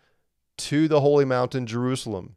to 0.57 0.87
the 0.87 1.01
holy 1.01 1.25
mountain, 1.25 1.65
Jerusalem 1.65 2.35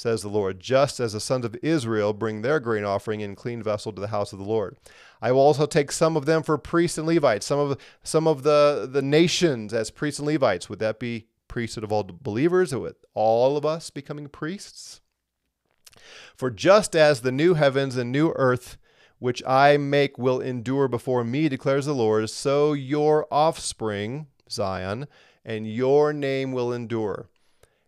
says 0.00 0.22
the 0.22 0.28
Lord, 0.28 0.60
just 0.60 0.98
as 0.98 1.12
the 1.12 1.20
sons 1.20 1.44
of 1.44 1.56
Israel 1.62 2.14
bring 2.14 2.40
their 2.40 2.58
grain 2.58 2.84
offering 2.84 3.20
in 3.20 3.36
clean 3.36 3.62
vessel 3.62 3.92
to 3.92 4.00
the 4.00 4.08
house 4.08 4.32
of 4.32 4.38
the 4.38 4.44
Lord. 4.46 4.78
I 5.20 5.30
will 5.30 5.40
also 5.40 5.66
take 5.66 5.92
some 5.92 6.16
of 6.16 6.24
them 6.24 6.42
for 6.42 6.56
priests 6.56 6.96
and 6.96 7.06
Levites, 7.06 7.44
some 7.44 7.58
of 7.58 7.78
some 8.02 8.26
of 8.26 8.42
the, 8.42 8.88
the 8.90 9.02
nations 9.02 9.74
as 9.74 9.90
priests 9.90 10.18
and 10.18 10.26
Levites. 10.26 10.70
Would 10.70 10.78
that 10.78 10.98
be 10.98 11.26
priesthood 11.50 11.84
of 11.84 11.92
all 11.92 12.04
believers, 12.04 12.74
with 12.74 13.04
all 13.12 13.58
of 13.58 13.66
us 13.66 13.90
becoming 13.90 14.28
priests? 14.28 15.02
For 16.34 16.50
just 16.50 16.96
as 16.96 17.20
the 17.20 17.32
new 17.32 17.54
heavens 17.54 17.96
and 17.96 18.10
new 18.10 18.32
earth 18.36 18.78
which 19.20 19.42
I 19.46 19.76
make 19.76 20.18
will 20.18 20.40
endure 20.40 20.88
before 20.88 21.24
me, 21.24 21.48
declares 21.48 21.84
the 21.84 21.94
Lord, 21.94 22.30
so 22.30 22.72
your 22.72 23.26
offspring, 23.30 24.28
Zion, 24.50 25.06
and 25.44 25.70
your 25.70 26.14
name 26.14 26.52
will 26.52 26.72
endure. 26.72 27.28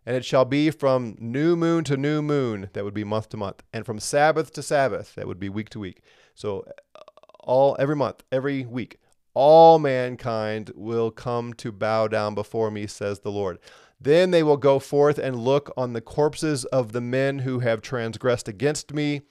And 0.04 0.14
it 0.14 0.26
shall 0.26 0.44
be 0.44 0.70
from 0.70 1.16
new 1.18 1.56
moon 1.56 1.84
to 1.84 1.96
new 1.96 2.20
moon, 2.20 2.68
that 2.74 2.84
would 2.84 2.92
be 2.92 3.04
month 3.04 3.30
to 3.30 3.38
month, 3.38 3.62
and 3.72 3.86
from 3.86 3.98
Sabbath 3.98 4.52
to 4.52 4.62
Sabbath, 4.62 5.14
that 5.14 5.26
would 5.26 5.40
be 5.40 5.48
week 5.48 5.70
to 5.70 5.80
week. 5.80 6.02
So 6.34 6.66
uh, 6.94 7.00
all 7.40 7.76
every 7.78 7.96
month, 7.96 8.22
every 8.30 8.66
week, 8.66 8.98
all 9.34 9.78
mankind 9.78 10.70
will 10.74 11.10
come 11.10 11.52
to 11.54 11.72
bow 11.72 12.08
down 12.08 12.34
before 12.34 12.70
me, 12.70 12.86
says 12.86 13.20
the 13.20 13.30
Lord. 13.30 13.58
Then 14.00 14.30
they 14.32 14.42
will 14.42 14.56
go 14.56 14.78
forth 14.78 15.18
and 15.18 15.36
look 15.36 15.72
on 15.76 15.92
the 15.92 16.00
corpses 16.00 16.64
of 16.66 16.92
the 16.92 17.00
men 17.00 17.40
who 17.40 17.60
have 17.60 17.80
transgressed 17.80 18.48
against 18.48 18.92
me, 18.92 19.22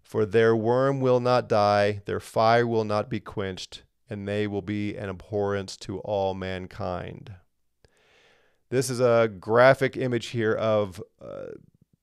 for 0.00 0.24
their 0.24 0.54
worm 0.54 1.00
will 1.00 1.20
not 1.20 1.48
die, 1.48 2.00
their 2.06 2.20
fire 2.20 2.66
will 2.66 2.84
not 2.84 3.10
be 3.10 3.20
quenched, 3.20 3.82
and 4.08 4.26
they 4.26 4.46
will 4.46 4.62
be 4.62 4.96
an 4.96 5.08
abhorrence 5.08 5.76
to 5.78 5.98
all 5.98 6.32
mankind. 6.32 7.32
This 8.70 8.88
is 8.88 9.00
a 9.00 9.30
graphic 9.40 9.96
image 9.96 10.26
here 10.26 10.54
of 10.54 11.02
uh, 11.20 11.52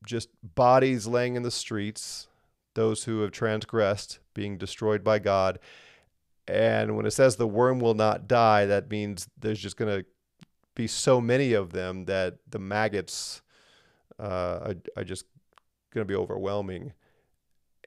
just 0.06 0.30
bodies 0.44 1.08
laying 1.08 1.36
in 1.36 1.44
the 1.44 1.52
streets, 1.52 2.28
those 2.74 3.06
who 3.06 3.22
have 3.22 3.32
transgressed 3.32 4.20
being 4.34 4.58
destroyed 4.58 5.04
by 5.04 5.20
God. 5.20 5.60
And 6.48 6.96
when 6.96 7.06
it 7.06 7.12
says 7.12 7.36
the 7.36 7.48
worm 7.48 7.80
will 7.80 7.94
not 7.96 8.28
die, 8.28 8.66
that 8.68 8.90
means 8.90 9.28
there's 9.40 9.60
just 9.60 9.78
going 9.78 10.00
to 10.00 10.06
be 10.76 10.88
so 10.88 11.20
many 11.20 11.54
of 11.54 11.72
them 11.72 12.06
that 12.06 12.38
the 12.50 12.60
maggots 12.60 13.42
uh, 14.20 14.60
are, 14.62 14.76
are, 14.98 15.04
just 15.04 15.26
going 15.92 16.06
to 16.06 16.08
be 16.08 16.16
overwhelming. 16.16 16.94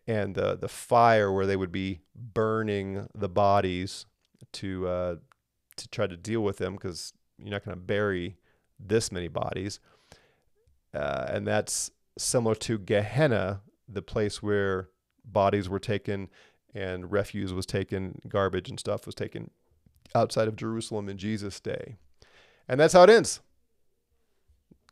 And 0.06 0.34
the, 0.34 0.56
the 0.56 0.68
fire 0.68 1.30
where 1.30 1.46
they 1.46 1.56
would 1.56 1.70
be 1.70 2.00
burning 2.14 3.08
the 3.14 3.28
bodies 3.28 4.06
to, 4.54 4.88
uh, 4.88 5.16
to 5.76 5.88
try 5.88 6.06
to 6.06 6.16
deal 6.16 6.40
with 6.40 6.56
them 6.56 6.74
because 6.74 7.12
you're 7.38 7.50
not 7.50 7.64
going 7.64 7.76
to 7.76 7.82
bury 7.82 8.36
this 8.80 9.12
many 9.12 9.28
bodies. 9.28 9.80
Uh, 10.94 11.26
and 11.28 11.46
that's 11.46 11.90
similar 12.16 12.54
to 12.54 12.78
Gehenna, 12.78 13.60
the 13.88 14.02
place 14.02 14.42
where 14.42 14.88
bodies 15.24 15.68
were 15.68 15.78
taken 15.78 16.28
and 16.78 17.10
refuse 17.10 17.52
was 17.52 17.66
taken, 17.66 18.20
garbage 18.28 18.70
and 18.70 18.78
stuff 18.78 19.04
was 19.04 19.14
taken 19.14 19.50
outside 20.14 20.48
of 20.48 20.56
Jerusalem 20.56 21.08
in 21.08 21.18
Jesus' 21.18 21.58
day. 21.60 21.96
And 22.68 22.78
that's 22.78 22.92
how 22.92 23.02
it 23.02 23.10
ends. 23.10 23.40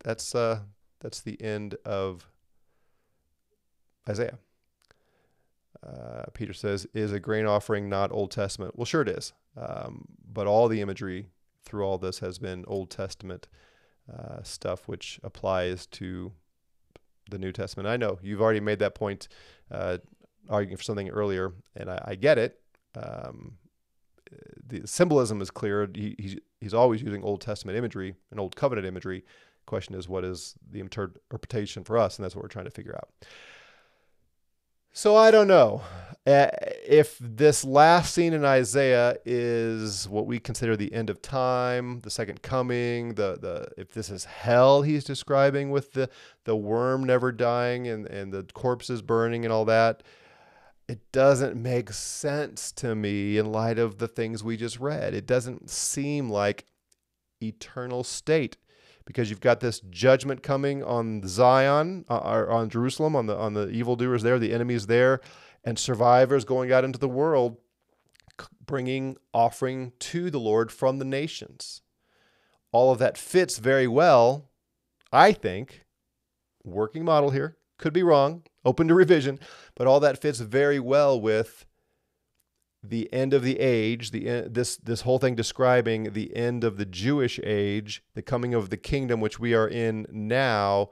That's 0.03 0.35
uh, 0.35 0.61
that's 1.01 1.21
the 1.21 1.41
end 1.41 1.77
of 1.85 2.29
Isaiah. 4.09 4.39
Uh, 5.87 6.25
Peter 6.33 6.53
says, 6.53 6.87
"Is 6.95 7.13
a 7.13 7.21
grain 7.21 7.47
offering 7.47 7.89
not 7.89 8.11
Old 8.11 8.31
Testament?" 8.31 8.77
Well, 8.77 8.87
sure 8.87 9.03
it 9.03 9.09
is. 9.09 9.33
Um, 9.57 10.07
but 10.27 10.47
all 10.47 10.69
the 10.69 10.81
imagery 10.81 11.29
through 11.65 11.85
all 11.85 11.99
this 11.99 12.19
has 12.21 12.39
been 12.39 12.65
Old 12.67 12.91
Testament 12.91 13.49
uh, 14.13 14.43
stuff 14.43 14.87
which 14.87 15.19
applies 15.23 15.87
to 15.87 16.33
the 17.31 17.39
New 17.39 17.53
Testament. 17.53 17.89
I 17.89 17.97
know 17.97 18.19
you've 18.23 18.41
already 18.41 18.61
made 18.61 18.79
that 18.79 18.95
point, 18.95 19.29
uh, 19.71 19.99
arguing 20.49 20.77
for 20.77 20.83
something 20.83 21.09
earlier, 21.09 21.53
and 21.75 21.91
I, 21.91 22.03
I 22.05 22.15
get 22.15 22.39
it. 22.39 22.61
Um, 22.95 23.59
the 24.67 24.87
symbolism 24.87 25.41
is 25.41 25.51
clear. 25.51 25.89
He, 25.95 26.17
he's, 26.19 26.37
he's 26.61 26.75
always 26.75 27.03
using 27.03 27.23
Old 27.23 27.41
Testament 27.41 27.79
imagery 27.79 28.15
and 28.31 28.41
Old 28.41 28.57
Covenant 28.57 28.87
imagery. 28.87 29.25
Question 29.67 29.95
is, 29.95 30.09
what 30.09 30.25
is 30.25 30.55
the 30.71 30.81
interpretation 30.81 31.85
for 31.85 31.99
us? 31.99 32.17
And 32.17 32.25
that's 32.25 32.35
what 32.35 32.43
we're 32.43 32.49
trying 32.49 32.67
to 32.67 32.71
figure 32.71 32.95
out. 32.95 33.09
So 34.93 35.15
I 35.15 35.31
don't 35.31 35.49
know 35.49 35.83
uh, 36.27 36.49
if 36.87 37.19
this 37.21 37.65
last 37.65 38.15
scene 38.15 38.33
in 38.33 38.45
Isaiah 38.45 39.17
is 39.25 40.09
what 40.09 40.27
we 40.27 40.41
consider 40.41 40.77
the 40.77 40.93
end 40.93 41.09
of 41.11 41.23
time, 41.23 42.01
the 42.01 42.11
second 42.11 42.43
coming, 42.43 43.15
the 43.15 43.37
the 43.41 43.69
if 43.77 43.93
this 43.93 44.11
is 44.11 44.25
hell 44.25 44.83
he's 44.83 45.05
describing 45.05 45.71
with 45.71 45.93
the 45.93 46.09
the 46.45 46.57
worm 46.57 47.05
never 47.05 47.31
dying 47.31 47.87
and 47.87 48.07
and 48.07 48.33
the 48.33 48.45
corpses 48.55 49.03
burning 49.03 49.45
and 49.45 49.53
all 49.53 49.67
that. 49.67 50.03
It 50.89 51.01
doesn't 51.11 51.61
make 51.61 51.93
sense 51.93 52.71
to 52.73 52.95
me 52.95 53.39
in 53.39 53.51
light 53.51 53.79
of 53.79 53.99
the 53.99 54.07
things 54.07 54.45
we 54.45 54.57
just 54.57 54.79
read. 54.79 55.15
It 55.15 55.27
doesn't 55.27 55.69
seem 55.69 56.31
like 56.31 56.67
eternal 57.43 58.05
state 58.05 58.57
because 59.05 59.31
you've 59.31 59.41
got 59.41 59.61
this 59.61 59.81
judgment 59.81 60.43
coming 60.43 60.83
on 60.83 61.27
Zion, 61.27 62.05
uh, 62.09 62.19
or 62.19 62.51
on 62.51 62.69
Jerusalem, 62.69 63.17
on 63.17 63.27
the 63.27 63.37
on 63.37 63.55
the 63.55 63.69
evildoers 63.71 64.23
there, 64.23 64.39
the 64.39 64.53
enemies 64.53 64.87
there, 64.87 65.21
and 65.65 65.79
survivors 65.79 66.45
going 66.45 66.73
out 66.73 66.85
into 66.85 66.99
the 66.99 67.09
world, 67.09 67.57
bringing 68.65 69.17
offering 69.33 69.93
to 70.01 70.31
the 70.31 70.41
Lord 70.41 70.71
from 70.71 70.99
the 70.99 71.05
nations. 71.05 71.83
All 72.73 72.93
of 72.93 72.99
that 72.99 73.17
fits 73.17 73.59
very 73.59 73.89
well, 73.89 74.51
I 75.13 75.33
think. 75.33 75.85
Working 76.65 77.05
model 77.05 77.31
here 77.31 77.57
could 77.79 77.93
be 77.93 78.03
wrong, 78.03 78.43
open 78.67 78.89
to 78.89 78.95
revision, 78.95 79.39
but 79.75 79.87
all 79.87 80.01
that 80.01 80.21
fits 80.21 80.41
very 80.41 80.79
well 80.79 81.19
with 81.19 81.65
the 82.83 83.11
end 83.13 83.33
of 83.33 83.43
the 83.43 83.59
age, 83.59 84.11
the 84.11 84.45
this 84.49 84.77
this 84.77 85.01
whole 85.01 85.19
thing 85.19 85.35
describing 85.35 86.13
the 86.13 86.35
end 86.37 86.65
of 86.65 86.77
the 86.77 86.85
Jewish 86.85 87.41
age, 87.43 88.05
the 88.15 88.23
coming 88.23 88.55
of 88.55 88.71
the 88.71 88.77
kingdom 88.77 89.21
which 89.21 89.41
we 89.41 89.55
are 89.55 89.69
in 89.69 90.07
now, 90.11 90.91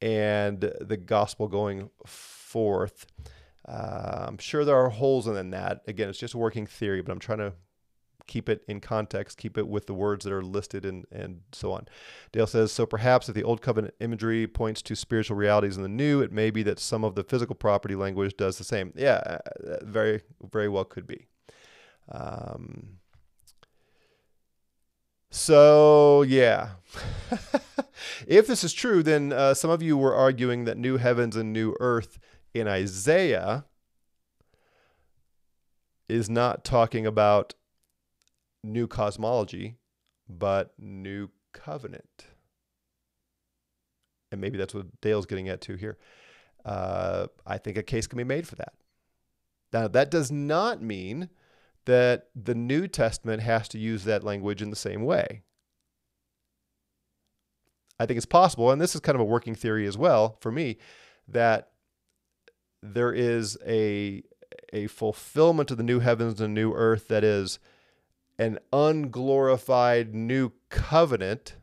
and 0.00 0.60
the 0.60 0.96
gospel 0.96 1.48
going 1.48 1.90
forth. 2.06 3.06
Uh, 3.66 4.26
I'm 4.28 4.38
sure 4.38 4.64
there 4.64 4.76
are 4.76 4.88
holes 4.88 5.26
in 5.26 5.50
that. 5.50 5.82
Again, 5.86 6.08
it's 6.08 6.18
just 6.18 6.34
a 6.34 6.38
working 6.38 6.66
theory, 6.66 7.02
but 7.02 7.12
I'm 7.12 7.18
trying 7.18 7.38
to 7.38 7.52
keep 8.28 8.48
it 8.48 8.62
in 8.68 8.80
context, 8.80 9.38
keep 9.38 9.58
it 9.58 9.66
with 9.66 9.86
the 9.86 9.94
words 9.94 10.24
that 10.24 10.32
are 10.32 10.42
listed 10.42 10.84
and, 10.84 11.06
and 11.10 11.40
so 11.50 11.72
on. 11.72 11.88
Dale 12.30 12.46
says, 12.46 12.70
so 12.70 12.86
perhaps 12.86 13.28
if 13.28 13.34
the 13.34 13.42
old 13.42 13.60
covenant 13.60 13.94
imagery 13.98 14.46
points 14.46 14.82
to 14.82 14.94
spiritual 14.94 15.36
realities 15.36 15.76
in 15.76 15.82
the 15.82 15.88
new, 15.88 16.20
it 16.20 16.30
may 16.30 16.50
be 16.50 16.62
that 16.62 16.78
some 16.78 17.02
of 17.02 17.16
the 17.16 17.24
physical 17.24 17.56
property 17.56 17.96
language 17.96 18.36
does 18.36 18.58
the 18.58 18.64
same. 18.64 18.92
Yeah, 18.94 19.16
uh, 19.16 19.38
very, 19.82 20.20
very 20.52 20.68
well 20.68 20.84
could 20.84 21.06
be. 21.06 21.26
Um, 22.10 22.98
so, 25.30 26.22
yeah. 26.22 26.70
if 28.26 28.46
this 28.46 28.62
is 28.62 28.72
true, 28.72 29.02
then 29.02 29.32
uh, 29.32 29.54
some 29.54 29.70
of 29.70 29.82
you 29.82 29.96
were 29.96 30.14
arguing 30.14 30.64
that 30.64 30.78
new 30.78 30.98
heavens 30.98 31.34
and 31.36 31.52
new 31.52 31.74
earth 31.80 32.18
in 32.54 32.68
Isaiah 32.68 33.64
is 36.08 36.30
not 36.30 36.64
talking 36.64 37.06
about 37.06 37.54
new 38.68 38.86
cosmology, 38.86 39.76
but 40.28 40.74
new 40.78 41.30
covenant. 41.52 42.26
and 44.30 44.40
maybe 44.40 44.58
that's 44.58 44.74
what 44.74 45.00
Dale's 45.00 45.26
getting 45.26 45.48
at 45.48 45.60
too 45.60 45.74
here. 45.74 45.98
Uh, 46.64 47.28
I 47.46 47.58
think 47.58 47.76
a 47.76 47.82
case 47.82 48.06
can 48.06 48.18
be 48.18 48.24
made 48.24 48.46
for 48.46 48.56
that. 48.56 48.74
Now, 49.72 49.88
that 49.88 50.10
does 50.10 50.30
not 50.30 50.82
mean 50.82 51.30
that 51.84 52.28
the 52.34 52.54
New 52.54 52.88
Testament 52.88 53.42
has 53.42 53.68
to 53.68 53.78
use 53.78 54.04
that 54.04 54.24
language 54.24 54.60
in 54.60 54.70
the 54.70 54.76
same 54.76 55.04
way. 55.04 55.42
I 57.98 58.06
think 58.06 58.16
it's 58.16 58.26
possible, 58.26 58.70
and 58.70 58.80
this 58.80 58.94
is 58.94 59.00
kind 59.00 59.16
of 59.16 59.20
a 59.20 59.24
working 59.24 59.54
theory 59.54 59.86
as 59.86 59.98
well 59.98 60.36
for 60.40 60.52
me, 60.52 60.78
that 61.26 61.70
there 62.82 63.12
is 63.12 63.56
a 63.66 64.22
a 64.72 64.86
fulfillment 64.86 65.70
of 65.70 65.78
the 65.78 65.82
new 65.82 66.00
heavens 66.00 66.40
and 66.40 66.54
new 66.54 66.72
earth 66.72 67.08
that 67.08 67.24
is 67.24 67.58
an 68.38 68.58
unglorified 68.72 70.14
new 70.14 70.52
covenant. 70.70 71.56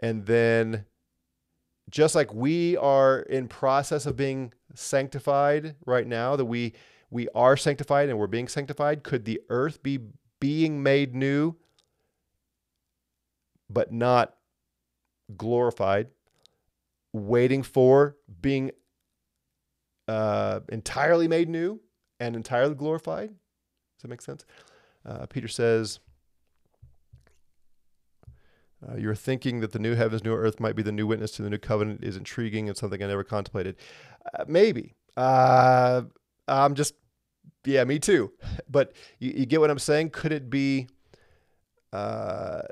And 0.00 0.26
then 0.26 0.86
just 1.90 2.14
like 2.14 2.32
we 2.34 2.76
are 2.76 3.20
in 3.20 3.48
process 3.48 4.06
of 4.06 4.16
being 4.16 4.52
sanctified 4.74 5.76
right 5.86 6.06
now 6.06 6.36
that 6.36 6.44
we 6.44 6.74
we 7.10 7.26
are 7.34 7.56
sanctified 7.56 8.08
and 8.10 8.18
we're 8.18 8.26
being 8.26 8.48
sanctified 8.48 9.02
could 9.02 9.24
the 9.24 9.40
earth 9.48 9.82
be 9.82 9.98
being 10.40 10.82
made 10.82 11.14
new 11.14 11.56
but 13.70 13.90
not 13.90 14.34
glorified 15.36 16.08
waiting 17.12 17.62
for 17.62 18.16
being 18.40 18.70
uh, 20.06 20.60
entirely 20.68 21.28
made 21.28 21.48
new 21.48 21.80
and 22.20 22.34
entirely 22.34 22.74
glorified? 22.74 23.28
Does 23.28 24.02
that 24.02 24.08
make 24.08 24.22
sense 24.22 24.44
uh, 25.08 25.26
peter 25.26 25.48
says 25.48 26.00
uh, 28.86 28.96
you're 28.96 29.14
thinking 29.14 29.60
that 29.60 29.72
the 29.72 29.78
new 29.78 29.94
heavens, 29.94 30.22
new 30.22 30.34
earth 30.34 30.60
might 30.60 30.76
be 30.76 30.82
the 30.82 30.92
new 30.92 31.06
witness 31.06 31.32
to 31.32 31.42
the 31.42 31.50
new 31.50 31.58
covenant 31.58 32.04
is 32.04 32.16
intriguing 32.16 32.68
and 32.68 32.76
something 32.76 33.02
I 33.02 33.06
never 33.06 33.24
contemplated. 33.24 33.76
Uh, 34.34 34.44
maybe. 34.46 34.94
Uh, 35.16 36.02
I'm 36.46 36.74
just, 36.74 36.94
yeah, 37.64 37.84
me 37.84 37.98
too. 37.98 38.32
But 38.70 38.92
you, 39.18 39.32
you, 39.34 39.46
get 39.46 39.60
what 39.60 39.70
I'm 39.70 39.78
saying? 39.78 40.10
Could 40.10 40.30
it 40.30 40.50
be 40.50 40.88
uh, 41.92 42.62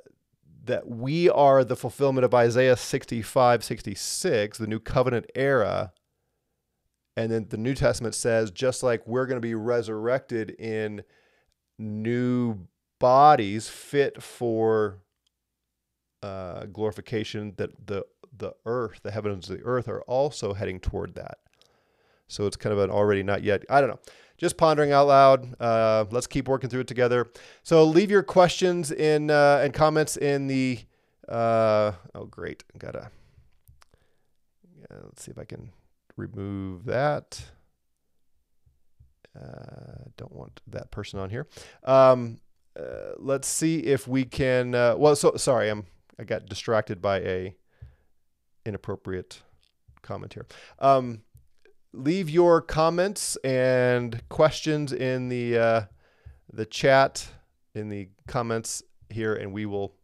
that 0.67 0.87
we 0.87 1.31
are 1.31 1.65
the 1.65 1.75
fulfillment 1.75 2.27
of 2.27 2.35
Isaiah 2.35 2.77
65, 2.77 3.65
66, 3.65 4.59
the 4.59 4.67
new 4.67 4.79
covenant 4.79 5.27
era? 5.35 5.93
And 7.17 7.33
then 7.33 7.47
the 7.49 7.57
New 7.57 7.75
Testament 7.75 8.15
says, 8.15 8.51
just 8.51 8.83
like 8.83 9.07
we're 9.07 9.25
going 9.25 9.39
to 9.39 9.41
be 9.41 9.55
resurrected 9.55 10.51
in 10.51 11.03
new 11.79 12.59
bodies 12.99 13.69
fit 13.69 14.23
for 14.23 14.99
uh, 16.23 16.67
glorification 16.67 17.55
that 17.57 17.87
the 17.87 18.05
the 18.39 18.53
earth, 18.67 19.01
the 19.03 19.11
heavens 19.11 19.49
of 19.49 19.59
the 19.59 19.65
earth, 19.65 19.89
are 19.89 20.03
also 20.03 20.53
heading 20.53 20.79
toward 20.79 21.15
that. 21.15 21.39
So 22.29 22.47
it's 22.47 22.57
kind 22.57 22.73
of 22.73 22.79
an 22.79 22.91
already 22.91 23.23
not 23.23 23.43
yet. 23.43 23.65
I 23.71 23.81
don't 23.81 23.89
know. 23.89 24.01
Just 24.37 24.59
pondering 24.59 24.93
out 24.93 25.07
loud. 25.07 25.61
Uh, 25.61 26.05
let's 26.11 26.27
keep 26.27 26.49
working 26.49 26.69
through 26.69 26.81
it 26.81 26.87
together. 26.87 27.29
So 27.63 27.85
leave 27.85 28.11
your 28.11 28.23
questions 28.23 28.91
in 28.91 29.31
uh, 29.31 29.61
and 29.63 29.73
comments 29.73 30.17
in 30.17 30.47
the. 30.47 30.81
Uh, 31.29 31.93
oh, 32.15 32.27
great! 32.27 32.63
Gotta. 32.79 33.11
Yeah, 34.79 34.99
let's 35.05 35.23
see 35.25 35.31
if 35.31 35.39
I 35.39 35.45
can 35.45 35.71
remove 36.17 36.85
that. 36.85 37.43
Uh, 39.37 40.05
don't 40.17 40.35
want 40.35 40.61
that 40.67 40.91
person 40.91 41.19
on 41.19 41.31
here. 41.31 41.47
Um, 41.85 42.39
uh, 42.79 43.13
let's 43.19 43.49
see 43.49 43.81
if 43.81 44.07
we 44.09 44.25
can. 44.25 44.75
Uh, 44.75 44.95
well, 44.97 45.17
so 45.17 45.37
sorry, 45.37 45.69
I'm 45.69 45.87
I 46.19 46.25
got 46.25 46.47
distracted 46.47 47.03
by 47.03 47.21
a 47.21 47.57
inappropriate 48.65 49.43
comment 50.03 50.35
here. 50.35 50.47
Um, 50.79 51.23
leave 51.93 52.31
your 52.31 52.61
comments 52.61 53.37
and 53.45 54.23
questions 54.29 54.93
in 54.93 55.29
the 55.29 55.59
uh, 55.59 55.81
the 56.53 56.67
chat 56.67 57.29
in 57.75 57.89
the 57.89 58.09
comments 58.27 58.83
here, 59.11 59.35
and 59.35 59.53
we 59.53 59.67
will 59.67 59.95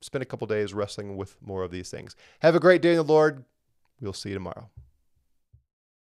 spend 0.00 0.22
a 0.22 0.26
couple 0.26 0.46
days 0.46 0.74
wrestling 0.74 1.16
with 1.16 1.36
more 1.40 1.62
of 1.62 1.70
these 1.70 1.90
things. 1.90 2.14
Have 2.40 2.54
a 2.54 2.60
great 2.60 2.82
day 2.82 2.90
in 2.90 2.96
the 2.96 3.04
Lord. 3.04 3.44
We'll 4.00 4.12
see 4.12 4.30
you 4.30 4.34
tomorrow. 4.34 4.68